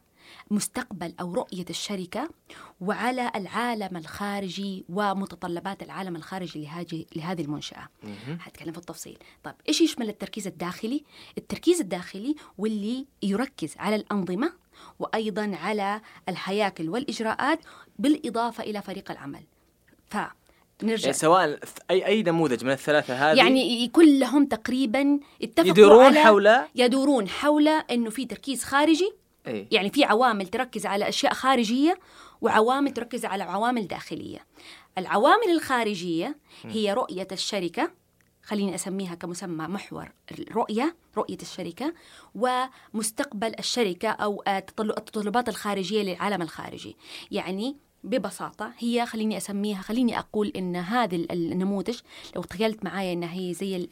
مستقبل 0.50 1.14
أو 1.20 1.34
رؤية 1.34 1.64
الشركة 1.70 2.30
وعلى 2.80 3.32
العالم 3.36 3.96
الخارجي 3.96 4.84
ومتطلبات 4.88 5.82
العالم 5.82 6.16
الخارجي 6.16 6.62
لهذه 6.62 7.04
لهذه 7.16 7.42
المنشأة. 7.42 7.88
هتكلم 8.40 8.72
في 8.72 8.78
التفصيل. 8.78 9.18
طيب 9.44 9.54
إيش 9.68 9.80
يشمل 9.80 10.08
التركيز 10.08 10.46
الداخلي؟ 10.46 11.04
التركيز 11.38 11.80
الداخلي 11.80 12.34
واللي 12.58 13.06
يركز 13.22 13.74
على 13.78 13.96
الأنظمة 13.96 14.52
وأيضا 14.98 15.56
على 15.62 16.00
الهياكل 16.28 16.88
والإجراءات 16.88 17.58
بالإضافة 17.98 18.64
إلى 18.64 18.82
فريق 18.82 19.10
العمل. 19.10 19.42
ف 20.10 20.16
نرجع. 20.82 21.02
يعني 21.02 21.12
سواء 21.12 21.58
اي 21.90 22.06
أي 22.06 22.22
نموذج 22.22 22.64
من 22.64 22.70
الثلاثة 22.70 23.14
هذه 23.14 23.36
يعني 23.36 23.88
كلهم 23.88 24.46
تقريبا 24.46 25.20
اتفقوا 25.42 25.70
يدورون 25.70 26.04
على 26.04 26.20
حول 26.20 26.50
يدورون 26.74 27.28
حول 27.28 27.68
إنه 27.68 28.10
في 28.10 28.24
تركيز 28.24 28.64
خارجي 28.64 29.12
أي. 29.46 29.68
يعني 29.70 29.90
في 29.90 30.04
عوامل 30.04 30.46
تركز 30.46 30.86
على 30.86 31.08
أشياء 31.08 31.34
خارجية 31.34 31.98
وعوامل 32.40 32.90
تركز 32.90 33.24
على 33.24 33.42
عوامل 33.42 33.86
داخلية. 33.86 34.46
العوامل 34.98 35.50
الخارجية 35.50 36.38
هي 36.62 36.92
رؤية 36.92 37.28
الشركة 37.32 37.92
خليني 38.42 38.74
أسميها 38.74 39.14
كمسمى 39.14 39.66
محور 39.66 40.12
الرؤيه 40.30 40.96
رؤية 41.16 41.38
الشركة 41.42 41.94
ومستقبل 42.34 43.54
الشركة 43.58 44.08
أو 44.08 44.42
التطلبات 44.48 45.48
الخارجية 45.48 46.02
للعالم 46.02 46.42
الخارجي. 46.42 46.96
يعني 47.30 47.76
ببساطة 48.04 48.72
هي 48.78 49.06
خليني 49.06 49.36
أسميها 49.36 49.82
خليني 49.82 50.18
أقول 50.18 50.52
إن 50.56 50.76
هذه 50.76 51.26
النموذج 51.30 52.00
لو 52.36 52.42
تخيلت 52.42 52.84
معايا 52.84 53.12
إنها 53.12 53.34
هي 53.34 53.54
زي 53.54 53.88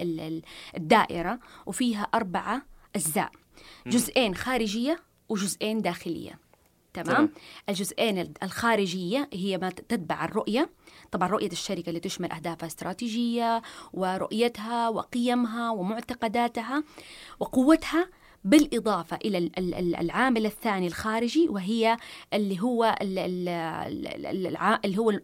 الدائرة 0.77 1.39
وفيها 1.67 2.03
أربعة 2.03 2.63
أجزاء. 2.97 3.31
جزئين 3.87 4.35
خارجية 4.35 5.10
وجزئين 5.31 5.83
داخلية. 5.83 6.39
تمام؟ 6.95 7.33
الجزئين 7.69 8.33
الخارجية 8.43 9.29
هي 9.33 9.59
ما 9.59 9.71
تتبع 9.71 10.25
الرؤية. 10.25 10.71
طبعا 11.13 11.29
رؤية 11.29 11.53
الشركة 11.53 11.89
اللي 11.89 12.01
تشمل 12.01 12.33
أهدافها 12.33 12.63
الاستراتيجيه 12.63 13.63
ورؤيتها 13.93 14.89
وقيمها 14.89 15.71
ومعتقداتها 15.71 16.85
وقوتها 17.41 18.09
بالإضافة 18.45 19.19
إلى 19.25 19.51
العامل 20.01 20.47
الثاني 20.47 20.87
الخارجي 20.87 21.49
وهي 21.49 21.97
اللي 22.35 22.61
هو 22.61 22.97
اللي 24.85 24.99
هو 24.99 25.21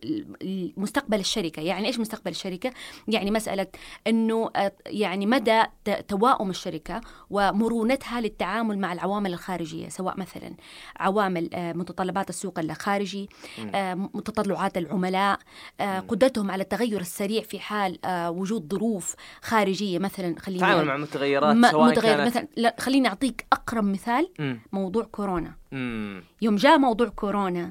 مستقبل 0.77 1.21
الشركة. 1.21 1.63
يعني 1.63 1.87
إيش 1.87 1.99
مستقبل 1.99 2.31
الشركة؟ 2.31 2.73
يعني 3.09 3.31
مسألة 3.31 3.67
أنه 4.07 4.51
يعني 4.87 5.27
مدى 5.27 5.63
توائم 6.09 6.51
الشركة 6.51 7.01
ومرونتها 7.31 8.21
للتعامل 8.21 8.79
مع 8.79 8.93
العوامل 8.93 9.33
الخارجية 9.33 9.89
سواء 9.89 10.17
مثلا 10.19 10.55
عوامل 10.97 11.55
آه، 11.55 11.73
متطلبات 11.73 12.31
السوق 12.31 12.59
الخارجي 12.59 13.29
آه، 13.75 13.95
متطلعات 13.95 14.79
العملاء 14.79 15.39
آه، 15.81 15.99
قدرتهم 16.01 16.51
على 16.51 16.63
التغير 16.63 17.01
السريع 17.01 17.43
في 17.43 17.59
حال 17.59 17.99
وجود 18.29 18.73
ظروف 18.73 19.15
خارجية 19.43 19.99
مثلا 19.99 20.35
خلينا 20.39 20.61
تعامل 20.61 20.85
مع 20.85 20.97
متغيرات 20.97 21.67
سواء 21.71 21.91
متغير 21.91 22.17
كانت 22.17 22.27
مثلا 22.27 22.49
لا 22.57 22.77
خلينا 22.79 23.06
خليني 23.07 23.15
أعطيك 23.15 23.47
أقرب 23.53 23.85
مثال 23.85 24.29
م. 24.39 24.57
موضوع 24.73 25.05
كورونا. 25.05 25.55
م. 25.73 26.21
يوم 26.43 26.57
جاء 26.57 26.79
موضوع 26.79 27.09
كورونا 27.09 27.71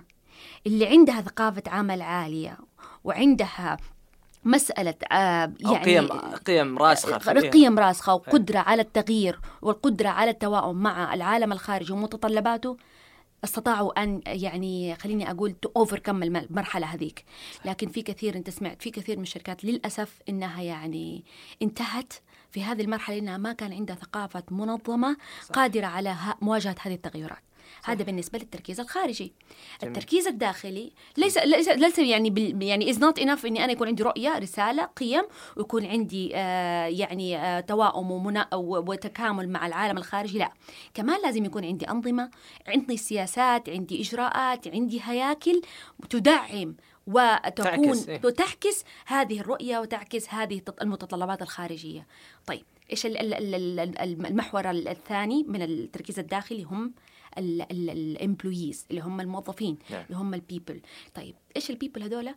اللي 0.67 0.87
عندها 0.87 1.21
ثقافة 1.21 1.63
عمل 1.67 2.01
عالية 2.01 2.57
وعندها 3.03 3.77
مسألة 4.43 4.93
آه 5.11 5.53
يعني 5.59 5.77
قيم 5.85 6.07
قيم 6.47 6.77
راسخة 6.77 7.49
قيم 7.49 7.79
راسخة 7.79 8.13
وقدرة 8.13 8.59
على 8.59 8.81
التغيير 8.81 9.39
والقدرة 9.61 10.09
على 10.09 10.31
التواؤم 10.31 10.77
مع 10.77 11.13
العالم 11.13 11.51
الخارجي 11.51 11.93
ومتطلباته 11.93 12.77
استطاعوا 13.43 14.03
أن 14.03 14.21
يعني 14.25 14.95
خليني 14.95 15.31
أقول 15.31 15.51
to 15.51 15.69
overcome 15.75 16.23
المرحلة 16.23 16.87
هذيك. 16.87 17.25
لكن 17.65 17.87
في 17.87 18.01
كثير 18.01 18.35
أنت 18.35 18.49
سمعت 18.49 18.81
في 18.81 18.89
كثير 18.91 19.17
من 19.17 19.23
الشركات 19.23 19.65
للأسف 19.65 20.19
إنها 20.29 20.61
يعني 20.61 21.23
انتهت 21.61 22.13
في 22.55 22.63
هذه 22.63 22.81
المرحلة 22.81 23.15
لانها 23.15 23.37
ما 23.37 23.53
كان 23.53 23.73
عندها 23.73 23.95
ثقافة 23.95 24.43
منظمة 24.51 25.17
صح. 25.43 25.55
قادرة 25.55 25.85
على 25.85 26.15
مواجهة 26.41 26.75
هذه 26.81 26.93
التغيرات 26.93 27.43
صح. 27.83 27.89
هذا 27.89 28.03
بالنسبة 28.03 28.39
للتركيز 28.39 28.79
الخارجي 28.79 29.33
جميل. 29.81 29.95
التركيز 29.95 30.27
الداخلي 30.27 30.91
ليس 31.17 31.37
ليس, 31.37 31.69
ليس 31.69 31.99
يعني 31.99 32.29
بال 32.29 32.63
يعني 32.63 32.89
is 32.89 32.99
not 32.99 33.19
enough 33.19 33.45
إني 33.45 33.63
أنا 33.63 33.71
يكون 33.71 33.87
عندي 33.87 34.03
رؤية 34.03 34.37
رسالة 34.39 34.83
قيم 34.83 35.23
ويكون 35.57 35.85
عندي 35.85 36.31
آه 36.35 36.85
يعني 36.85 37.37
آه 37.37 37.59
تواؤم 37.59 38.11
ومنا 38.11 38.49
وتكامل 38.55 39.49
مع 39.49 39.67
العالم 39.67 39.97
الخارجي 39.97 40.37
لا 40.37 40.51
كمان 40.93 41.21
لازم 41.21 41.45
يكون 41.45 41.65
عندي 41.65 41.89
أنظمة 41.89 42.29
عندي 42.67 42.97
سياسات 42.97 43.69
عندي 43.69 44.01
إجراءات 44.01 44.67
عندي 44.67 45.01
هياكل 45.03 45.61
تدعم 46.09 46.75
وتكون 47.07 47.65
تعكس, 47.65 48.09
إيه؟ 48.09 48.19
تعكس 48.19 48.83
هذه 49.05 49.39
الرؤية 49.39 49.79
وتعكس 49.79 50.29
هذه 50.29 50.61
المتطلبات 50.81 51.41
الخارجية 51.41 52.07
طيب 52.45 52.63
إيش 52.91 53.05
المحور 53.05 54.69
الثاني 54.69 55.43
من 55.47 55.61
التركيز 55.61 56.19
الداخلي 56.19 56.63
هم 56.63 56.93
ال 57.37 57.52
employees 57.52 58.85
اللي 58.89 59.01
هم 59.01 59.21
الموظفين. 59.21 59.77
نعم. 59.91 60.05
اللي 60.05 60.17
هم 60.17 60.33
ال 60.33 60.40
people 60.40 60.81
طيب 61.15 61.35
إيش 61.55 61.69
ال 61.69 61.74
people 61.74 62.03
هذول 62.03 62.29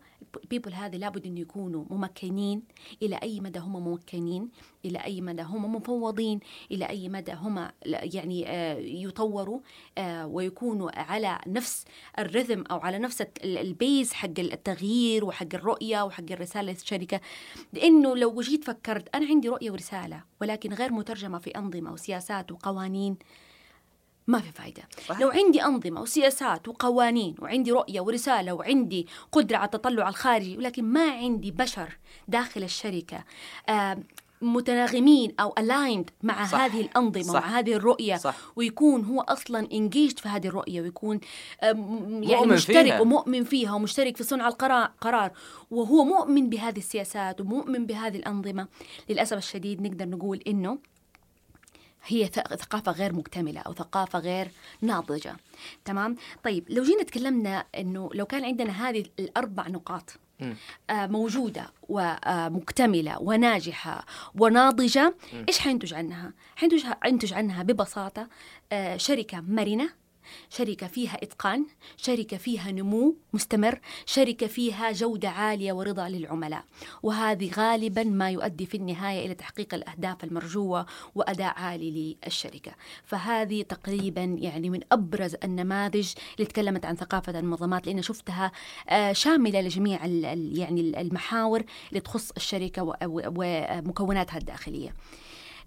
ال 0.42 0.47
people 0.47 0.72
هذه 0.72 0.96
لابد 0.96 1.26
أن 1.26 1.38
يكونوا 1.38 1.84
ممكنين 1.90 2.62
إلى 3.02 3.16
أي 3.16 3.40
مدى 3.40 3.58
هم 3.58 3.84
ممكنين 3.84 4.48
إلى 4.84 4.98
أي 4.98 5.20
مدى 5.20 5.42
هم 5.42 5.74
مفوضين 5.74 6.40
إلى 6.70 6.88
أي 6.88 7.08
مدى 7.08 7.32
هم 7.32 7.68
يعني 7.86 8.48
آه، 8.48 8.78
يطوروا 8.78 9.60
آه، 9.98 10.26
ويكونوا 10.26 10.90
على 11.00 11.38
نفس 11.46 11.84
ال 12.18 12.25
rhythm 12.25 12.64
أو 12.70 12.78
على 12.78 12.98
نفس 12.98 13.24
ال 13.44 13.58
pace 13.58 14.12
حق 14.12 14.38
التغيير 14.38 15.24
وحق 15.24 15.54
الرؤية 15.54 16.02
وحق 16.02 16.30
الرسالة 16.30 16.72
للشركه 16.72 17.20
لأنه 17.72 18.16
لو 18.16 18.40
جيت 18.40 18.64
فكرت 18.64 19.16
أنا 19.16 19.26
عندي 19.26 19.48
رؤية 19.48 19.70
ورسالة 19.70 20.22
ولكن 20.40 20.72
غير 20.72 20.92
مترجمة 20.92 21.38
في 21.38 21.50
أنظمة 21.50 21.92
وسياسات 21.92 22.52
وقوانين 22.52 23.16
ما 24.28 24.40
في 24.40 24.52
فايدة 24.52 24.82
صح. 25.06 25.20
لو 25.20 25.28
عندي 25.28 25.64
أنظمة 25.64 26.00
وسياسات 26.00 26.68
وقوانين 26.68 27.34
وعندي 27.38 27.72
رؤية 27.72 28.00
ورسالة 28.00 28.52
وعندي 28.52 29.06
قدرة 29.32 29.56
على 29.56 29.64
التطلع 29.64 30.08
الخارجي 30.08 30.56
ولكن 30.56 30.84
ما 30.84 31.10
عندي 31.10 31.50
بشر 31.50 31.98
داخل 32.28 32.62
الشركة 32.62 33.24
آه 33.68 33.98
متناغمين 34.42 35.34
أو 35.40 35.54
الايند 35.58 36.10
مع 36.22 36.46
صح. 36.46 36.60
هذه 36.60 36.80
الأنظمة 36.80 37.22
صح. 37.22 37.32
مع 37.32 37.58
هذه 37.58 37.72
الرؤية 37.72 38.16
صح. 38.16 38.36
ويكون 38.56 39.04
هو 39.04 39.20
أصلا 39.20 39.68
انجيجد 39.72 40.18
في 40.18 40.28
هذه 40.28 40.46
الرؤية 40.46 40.80
ويكون 40.80 41.20
يعني 41.62 42.46
مشترك 42.46 42.84
فيها. 42.84 43.00
ومؤمن 43.00 43.44
فيها 43.44 43.74
ومشترك 43.74 44.16
في 44.16 44.24
صنع 44.24 44.48
القرار 44.48 45.30
وهو 45.70 46.04
مؤمن 46.04 46.50
بهذه 46.50 46.78
السياسات 46.78 47.40
ومؤمن 47.40 47.86
بهذه 47.86 48.16
الأنظمة 48.16 48.68
للأسف 49.08 49.36
الشديد 49.36 49.82
نقدر 49.82 50.08
نقول 50.08 50.42
إنه 50.46 50.78
هي 52.06 52.26
ثقافة 52.26 52.92
غير 52.92 53.12
مكتملة 53.12 53.60
أو 53.60 53.74
ثقافة 53.74 54.18
غير 54.18 54.50
ناضجة. 54.80 55.36
تمام؟ 55.84 56.16
طيب 56.44 56.64
لو 56.68 56.82
جينا 56.82 57.02
تكلمنا 57.02 57.64
أنه 57.78 58.10
لو 58.14 58.26
كان 58.26 58.44
عندنا 58.44 58.88
هذه 58.88 59.04
الأربع 59.18 59.68
نقاط 59.68 60.18
آه 60.90 61.06
موجودة 61.06 61.70
ومكتملة 61.88 63.22
وناجحة 63.22 64.06
وناضجة 64.34 65.14
إيش 65.48 65.58
حينتج 65.58 65.94
عنها؟ 65.94 66.32
حينتج 67.02 67.34
عنها 67.34 67.62
ببساطة 67.62 68.28
آه 68.72 68.96
شركة 68.96 69.40
مرنة 69.40 69.90
شركة 70.50 70.86
فيها 70.86 71.18
إتقان 71.22 71.66
شركة 71.96 72.36
فيها 72.36 72.72
نمو 72.72 73.16
مستمر 73.32 73.80
شركة 74.06 74.46
فيها 74.46 74.92
جودة 74.92 75.28
عالية 75.28 75.72
ورضا 75.72 76.08
للعملاء. 76.08 76.64
وهذه 77.02 77.50
غالبا 77.56 78.04
ما 78.04 78.30
يؤدي 78.30 78.66
في 78.66 78.76
النهاية 78.76 79.26
إلى 79.26 79.34
تحقيق 79.34 79.74
الأهداف 79.74 80.24
المرجوة 80.24 80.86
وأداء 81.14 81.58
عالي 81.58 82.16
للشركة. 82.26 82.72
فهذه 83.04 83.62
تقريبا 83.62 84.22
يعني 84.22 84.70
من 84.70 84.80
أبرز 84.92 85.36
النماذج 85.44 86.12
اللي 86.36 86.46
تكلمت 86.46 86.86
عن 86.86 86.96
ثقافة 86.96 87.38
المنظمات 87.38 87.86
لأن 87.86 88.02
شفتها 88.02 88.52
آه، 88.88 89.12
شاملة 89.12 89.60
لجميع 89.60 90.06
يعني 90.06 91.00
المحاور 91.00 91.62
اللي 91.88 92.00
تخص 92.00 92.30
الشركة 92.36 92.96
ومكوناتها 93.04 94.38
الداخلية. 94.38 94.94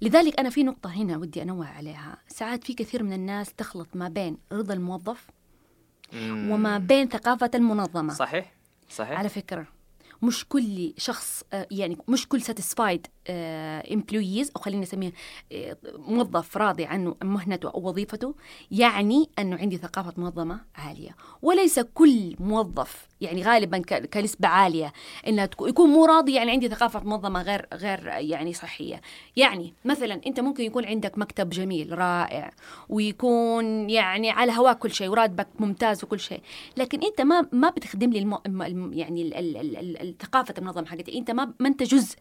لذلك 0.02 0.40
أنا 0.40 0.50
في 0.50 0.64
نقطة 0.64 0.90
هنا 0.90 1.18
ودي 1.18 1.42
أنوه 1.42 1.68
عليها. 1.68 2.18
ساعات 2.28 2.64
في 2.64 2.74
كثير 2.74 3.04
من 3.04 3.14
الناس 3.14 3.54
تخلط 3.54 3.88
ما 3.94 4.10
بين 4.10 4.38
رضا 4.52 4.74
الموظف 4.74 5.28
وما 6.14 6.78
بين 6.78 7.08
ثقافة 7.10 7.52
المنظمة. 7.56 8.14
صحيح 8.14 8.54
صحيح. 8.90 9.20
على 9.20 9.30
فكرة 9.30 9.68
مش 10.22 10.46
كل 10.50 10.94
شخص 10.98 11.44
آه، 11.54 11.68
يعني 11.72 11.98
مش 12.08 12.28
كل 12.28 12.42
satisfied 12.42 13.08
employees 13.30 14.48
آه، 14.48 14.52
أو 14.56 14.62
خلينا 14.62 14.82
نسميه 14.82 15.12
آه، 15.52 15.78
موظف 15.98 16.58
راضي 16.58 16.86
عنه 16.86 17.16
مهنته 17.24 17.70
أو 17.70 17.88
وظيفته 17.88 18.36
يعني 18.72 19.30
أنه 19.40 19.58
عندي 19.58 19.78
ثقافة 19.78 20.14
منظمة 20.18 20.60
عالية. 20.76 21.16
وليس 21.42 21.80
كل 21.80 22.36
موظف 22.40 23.08
يعني 23.22 23.44
غالبا 23.44 23.78
كنسبة 24.14 24.48
عالية 24.48 24.94
انها 25.28 25.50
يكون 25.62 25.90
مو 25.90 26.06
راضي 26.06 26.34
يعني 26.34 26.52
عندي 26.52 26.70
ثقافة 26.70 27.00
منظمة 27.04 27.42
غير 27.42 27.68
غير 27.74 28.08
يعني 28.08 28.54
صحية. 28.54 29.02
يعني 29.36 29.74
مثلا 29.86 30.22
أنت 30.28 30.40
ممكن 30.40 30.64
يكون 30.64 30.86
عندك 30.86 31.18
مكتب 31.18 31.50
جميل 31.50 31.98
رائع 32.00 32.52
ويكون 32.90 33.90
يعني 33.90 34.32
على 34.32 34.52
هواك 34.52 34.78
كل 34.78 34.92
شيء 34.92 35.08
وراتبك 35.10 35.48
ممتاز 35.60 36.04
وكل 36.04 36.20
شيء. 36.20 36.42
لكن 36.78 37.04
أنت 37.04 37.22
ما 37.22 37.48
ما 37.52 37.70
بتخدم 37.70 38.10
لي 38.10 38.20
الم... 38.20 38.94
يعني 38.94 39.40
الثقافه 40.02 40.54
المنظمة 40.58 40.86
حقتي. 40.86 41.18
أنت 41.18 41.32
ما 41.32 41.54
ما 41.60 41.68
أنت 41.68 41.84
جزء 41.84 42.18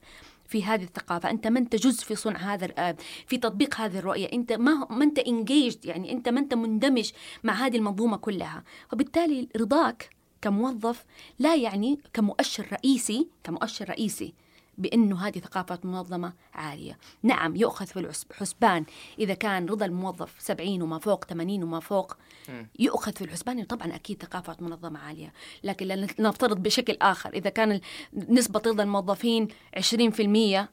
في 0.51 0.65
هذه 0.65 0.83
الثقافة. 0.83 1.31
أنت 1.31 1.47
ما 1.47 1.59
أنت 1.59 1.77
جزء 1.77 2.05
في 2.05 2.15
صنع 2.15 2.39
هذا 2.39 2.97
في 3.27 3.39
تطبيق 3.39 3.81
هذه 3.81 3.99
الرؤية. 3.99 4.33
أنت 4.33 4.53
ما 4.53 4.87
ما 4.91 5.05
أنت 5.05 5.19
انجيجد 5.19 5.85
يعني 5.85 6.13
أنت 6.13 6.29
ما 6.29 6.41
أنت 6.41 6.55
مندمج 6.55 7.11
مع 7.45 7.53
هذه 7.53 7.77
المنظومة 7.77 8.17
كلها. 8.17 8.65
فبالتالي 8.89 9.49
رضاك 9.57 10.11
كموظف 10.43 11.05
لا 11.39 11.57
يعني 11.57 12.01
كمؤشر 12.13 12.67
رئيسي 12.73 13.29
كمؤشر 13.45 13.89
رئيسي. 13.89 14.35
بأنه 14.81 15.27
هذه 15.27 15.38
ثقافة 15.38 15.79
منظمة 15.85 16.33
عالية. 16.55 16.99
نعم 17.23 17.57
يؤخذ 17.57 17.87
في 17.87 18.12
الحسبان 18.31 18.85
إذا 19.19 19.35
كان 19.35 19.66
رضا 19.66 19.87
الموظف 19.87 20.35
70 20.38 20.83
وما 20.83 20.99
فوق 20.99 21.25
80 21.25 21.62
وما 21.62 21.81
فوق 21.81 22.16
يؤخذ 22.79 23.12
في 23.12 23.25
الحسبان. 23.25 23.64
طبعا 23.64 23.95
أكيد 23.95 24.23
ثقافة 24.23 24.57
منظمة 24.61 24.99
عالية. 24.99 25.33
لكن 25.64 26.07
نفترض 26.19 26.62
بشكل 26.62 26.97
آخر. 27.03 27.31
إذا 27.35 27.51
كان 27.51 27.81
نسبة 28.29 28.62
رضا 28.66 28.83
الموظفين 28.83 29.49
20% 29.77 30.69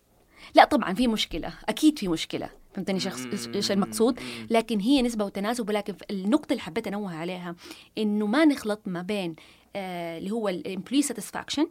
لا 0.56 0.65
طبعا 0.65 0.93
في 0.93 1.08
مشكلة. 1.08 1.54
أكيد 1.70 2.00
في 2.00 2.08
مشكلة. 2.08 2.50
فهمتني 2.74 3.00
شخص 3.00 3.26
إيش 3.56 3.72
المقصود؟ 3.72 4.20
لكن 4.50 4.80
هي 4.80 5.02
نسبة 5.02 5.26
وتناسب. 5.26 5.70
ولكن 5.70 5.96
النقطة 6.12 6.54
اللي 6.54 6.62
حبيت 6.62 6.88
أنوه 6.88 7.15
عليها 7.15 7.56
إنه 7.98 8.26
ما 8.26 8.46
نخلط 8.46 8.82
ما 8.86 9.02
بين 9.02 9.36
آه 9.76 10.17
اللي 10.17 10.32
هو 10.32 10.50
ال 10.50 10.55
employee 10.55 11.02
satisfaction 11.02 11.67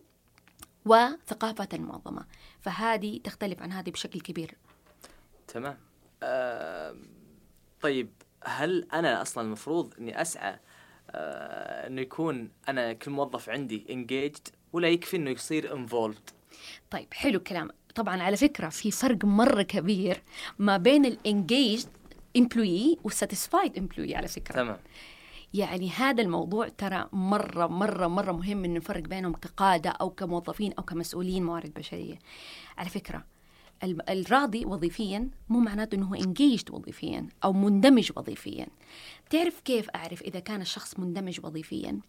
وثقافة 0.87 1.69
المنظمة. 1.73 2.27
فهذه 2.61 3.21
تختلف 3.25 3.63
عن 3.63 3.73
هذه 3.73 3.91
بشكل 3.91 4.21
كبير. 4.21 4.55
تمام. 5.49 5.79
آه 6.23 6.97
طيب 7.81 8.11
هل 8.45 8.89
أنا 8.93 9.23
أصلا 9.23 9.45
المفروض 9.45 9.95
أني 9.99 10.21
أسعى 10.23 10.59
آه 11.11 11.87
إنه 11.87 12.01
يكون 12.01 12.51
أنا 12.69 12.93
كل 12.93 13.11
موظف 13.11 13.49
عندي 13.49 13.87
engaged 13.91 14.49
ولا 14.73 14.89
يكفي 14.89 15.17
إنه 15.17 15.31
يصير 15.31 15.75
involved 15.77 16.31
طيب 16.91 17.15
حلو 17.15 17.39
الكلام 17.39 17.71
طبعا 17.95 18.23
على 18.23 18.37
فكرة 18.37 18.69
في 18.69 18.91
فرق 18.91 19.25
مرة 19.25 19.63
كبير 19.63 20.23
ما 20.59 20.77
بين 20.77 21.05
ال 21.05 21.15
engaged 21.15 21.89
employee 22.37 22.99
وال 23.05 23.18
satisfied 23.18 23.79
employee 23.79 24.15
على 24.15 24.29
فكرة. 24.29 24.55
تمام. 24.55 24.79
يعني 25.57 25.91
هذا 25.91 26.23
الموضوع 26.23 26.69
ترى 26.69 27.09
مرة 27.13 27.67
مرة 27.67 28.07
مرة 28.07 28.33
مهم 28.33 28.65
إنه 28.65 28.75
نفرق 28.75 29.03
بينهم 29.03 29.33
كقادة 29.33 29.91
أو 29.91 30.11
كموظفين 30.11 30.73
أو 30.73 30.83
كمسؤولين 30.83 31.45
موارد 31.45 31.75
بشرية. 31.75 32.19
على 32.79 32.89
فكرة 32.89 33.25
الراضي 33.85 34.65
وظيفيا 34.65 35.29
مو 35.49 35.61
معناته 35.61 35.95
إنه 35.95 36.07
هو 36.07 36.15
انجيجد 36.15 36.71
وظيفيا 36.71 37.29
أو 37.45 37.53
مندمج 37.53 38.13
وظيفيا. 38.17 38.67
تعرف 39.31 39.61
كيف 39.61 39.91
أعرف 39.91 40.23
إذا 40.23 40.41
كان 40.41 40.61
الشخص 40.61 40.99
مندمج 40.99 41.41
وظيفيا؟ 41.45 42.01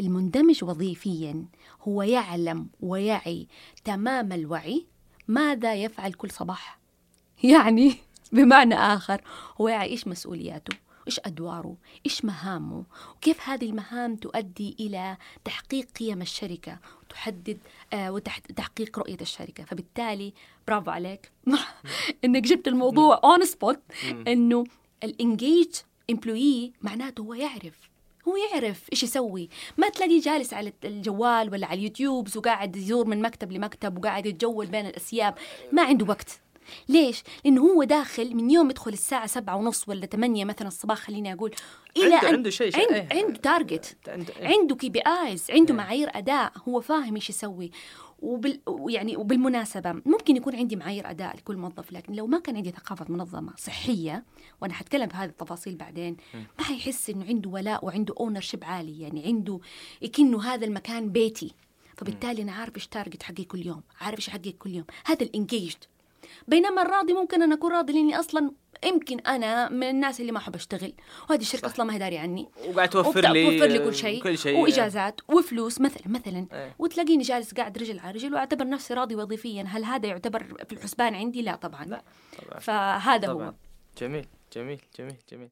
المندمج 0.00 0.64
وظيفيا 0.64 1.44
هو 1.82 2.02
يعلم 2.02 2.68
ويعي 2.80 3.48
تمام 3.84 4.32
الوعي 4.32 4.86
ماذا 5.28 5.74
يفعل 5.74 6.12
كل 6.12 6.30
صباح. 6.30 6.78
يعني 7.42 7.94
بمعنى 8.32 8.74
آخر 8.74 9.20
هو 9.60 9.68
يعي 9.68 9.88
إيش 9.88 10.08
مسؤولياته؟ 10.08 10.89
إيش 11.10 11.20
أدواره؟ 11.24 11.76
إيش 12.06 12.24
مهامه؟ 12.24 12.84
وكيف 13.16 13.48
هذه 13.48 13.70
المهام 13.70 14.16
تؤدي 14.16 14.76
إلى 14.80 15.16
تحقيق 15.44 15.86
قيم 15.98 16.22
الشركة 16.22 16.78
وتحدد 17.02 17.58
آه 17.92 18.12
وتحقيق 18.12 18.98
رؤية 18.98 19.16
الشركة؟ 19.20 19.64
فبالتالي 19.64 20.32
برافو 20.68 20.90
عليك. 20.90 21.30
إنك 22.24 22.42
جبت 22.42 22.68
الموضوع 22.68 23.20
on 23.24 23.44
spot 23.44 23.80
إنه 24.26 24.64
ال 25.04 25.12
engaged 25.12 25.70
employee 26.10 26.72
معناته 26.82 27.20
هو 27.20 27.34
يعرف. 27.34 27.90
هو 28.28 28.36
يعرف 28.36 28.82
إيش 28.92 29.02
يسوي. 29.02 29.48
ما 29.78 29.88
تلاقيه 29.88 30.20
جالس 30.20 30.54
على 30.54 30.72
الجوال 30.84 31.52
ولا 31.52 31.66
على 31.66 31.78
اليوتيوب 31.78 32.28
وقاعد 32.36 32.76
يزور 32.76 33.06
من 33.06 33.22
مكتب 33.22 33.52
لمكتب 33.52 33.98
وقاعد 33.98 34.26
يتجول 34.26 34.66
بين 34.66 34.86
الأسياب. 34.86 35.34
ما 35.72 35.82
عنده 35.82 36.06
وقت. 36.06 36.40
ليش؟ 36.88 37.22
لأنه 37.44 37.62
هو 37.62 37.84
داخل 37.84 38.34
من 38.34 38.50
يوم 38.50 38.70
يدخل 38.70 38.92
الساعة 38.92 39.26
سبعة 39.26 39.56
ونص 39.56 39.88
ولا 39.88 40.06
ثمانية 40.06 40.44
مثلا 40.44 40.68
الصباح 40.68 40.98
خليني 40.98 41.32
أقول 41.32 41.54
إلى 41.96 42.14
عنده, 42.14 42.28
عنده 42.28 42.50
شيء 42.50 42.76
عنده, 42.76 43.00
عنده, 43.00 43.14
عنده 43.14 43.40
target 43.40 43.96
عنده 44.40 44.74
KPIs 44.74 45.50
عنده 45.50 45.74
معايير 45.74 46.08
أداء. 46.14 46.52
هو 46.68 46.80
فاهم 46.80 47.14
إيش 47.14 47.30
يسوي. 47.30 47.70
وبال 48.22 48.60
يعني 48.88 49.16
وبالمناسبة 49.16 49.92
ممكن 50.06 50.36
يكون 50.36 50.56
عندي 50.56 50.76
معايير 50.76 51.10
أداء 51.10 51.36
لكل 51.36 51.56
موظف 51.56 51.92
لكن 51.92 52.12
لو 52.12 52.26
ما 52.26 52.38
كان 52.38 52.56
عندي 52.56 52.70
ثقافة 52.70 53.06
منظمة 53.08 53.52
صحية 53.56 54.24
وأنا 54.62 54.74
حتكلم 54.74 55.08
في 55.08 55.16
هذه 55.16 55.28
التفاصيل 55.28 55.76
بعدين 55.76 56.16
ما 56.34 56.64
حيحس 56.64 57.10
إنه 57.10 57.24
عنده 57.24 57.50
ولاء 57.50 57.84
وعنده 57.84 58.14
ownership 58.20 58.64
عالي. 58.64 59.00
يعني 59.00 59.26
عنده 59.26 59.60
كأنه 60.12 60.42
هذا 60.42 60.64
المكان 60.64 61.12
بيتي. 61.12 61.54
فبالتالي 61.96 62.42
أنا 62.42 62.52
عارف 62.52 62.76
إيش 62.76 62.86
target 62.86 63.22
حقي 63.22 63.44
كل 63.44 63.66
يوم 63.66 63.82
عارف 64.00 64.18
إيش 64.18 64.30
حقي 64.30 64.52
كل 64.52 64.70
يوم. 64.70 64.84
هذا 65.04 65.22
ال 65.22 65.30
engaged 65.30 65.84
بينما 66.48 66.82
الراضي 66.82 67.12
ممكن 67.12 67.42
أنا 67.42 67.54
أكون 67.54 67.72
راضي 67.72 67.92
لأني 67.92 68.18
أصلا 68.18 68.50
يمكن 68.84 69.20
أنا 69.20 69.68
من 69.68 69.82
الناس 69.82 70.20
اللي 70.20 70.32
ما 70.32 70.38
أحب 70.38 70.54
أشتغل. 70.54 70.92
وهذه 71.30 71.40
الشركة 71.40 71.66
أصلا 71.66 71.86
ما 71.86 71.94
هي 71.94 71.98
داري 71.98 72.18
عني. 72.18 72.48
وقاعد 72.68 72.88
توفر 72.88 73.32
لي 73.32 73.58
توفر 73.58 73.72
لي 73.72 73.78
كل 73.78 73.94
شيء. 73.94 74.22
كل 74.22 74.38
شيء. 74.38 74.58
وإجازات 74.58 75.20
وفلوس 75.28 75.80
مثلا 75.80 76.02
مثلا. 76.06 76.46
إيه. 76.52 76.74
وتلاقيني 76.78 77.22
جالس 77.22 77.54
قاعد 77.54 77.78
رجل 77.78 77.98
على 77.98 78.12
رجل 78.12 78.34
وأعتبر 78.34 78.68
نفسي 78.68 78.94
راضي 78.94 79.14
وظيفيا. 79.14 79.64
هل 79.68 79.84
هذا 79.84 80.08
يعتبر 80.08 80.44
في 80.44 80.72
الحسبان 80.72 81.14
عندي؟ 81.14 81.42
لا 81.42 81.56
طبعا. 81.56 81.84
لا 81.84 82.02
طبعا. 82.38 82.60
فهذا 82.60 83.26
طبعا. 83.26 83.48
هو 83.48 83.54
جميل 83.98 84.26
جميل 84.52 84.80
جميل 84.98 85.16
جميل. 85.32 85.50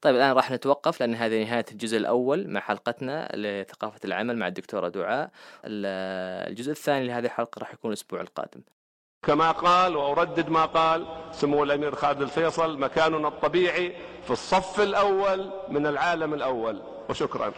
طيب 0.00 0.16
الآن 0.16 0.32
راح 0.32 0.50
نتوقف 0.50 1.00
لأن 1.00 1.14
هذه 1.14 1.44
نهاية 1.44 1.64
الجزء 1.72 1.96
الأول 1.96 2.48
مع 2.48 2.60
حلقتنا 2.60 3.32
لثقافة 3.34 4.00
العمل 4.04 4.36
مع 4.36 4.46
الدكتورة 4.46 4.88
دعاء. 4.88 5.30
الجزء 5.64 6.70
الثاني 6.70 7.06
لهذه 7.06 7.24
الحلقة 7.24 7.58
راح 7.58 7.72
يكون 7.72 7.90
الأسبوع 7.90 8.20
القادم. 8.20 8.60
كما 9.26 9.50
قال 9.50 9.96
وأردد 9.96 10.48
ما 10.48 10.64
قال 10.64 11.06
سمو 11.32 11.62
الأمير 11.62 11.94
خالد 11.94 12.22
الفيصل 12.22 12.78
مكاننا 12.78 13.28
الطبيعي 13.28 13.96
في 14.24 14.30
الصف 14.30 14.80
الأول 14.80 15.50
من 15.68 15.86
العالم 15.86 16.34
الأول. 16.34 16.82
وشكرا. 17.08 17.52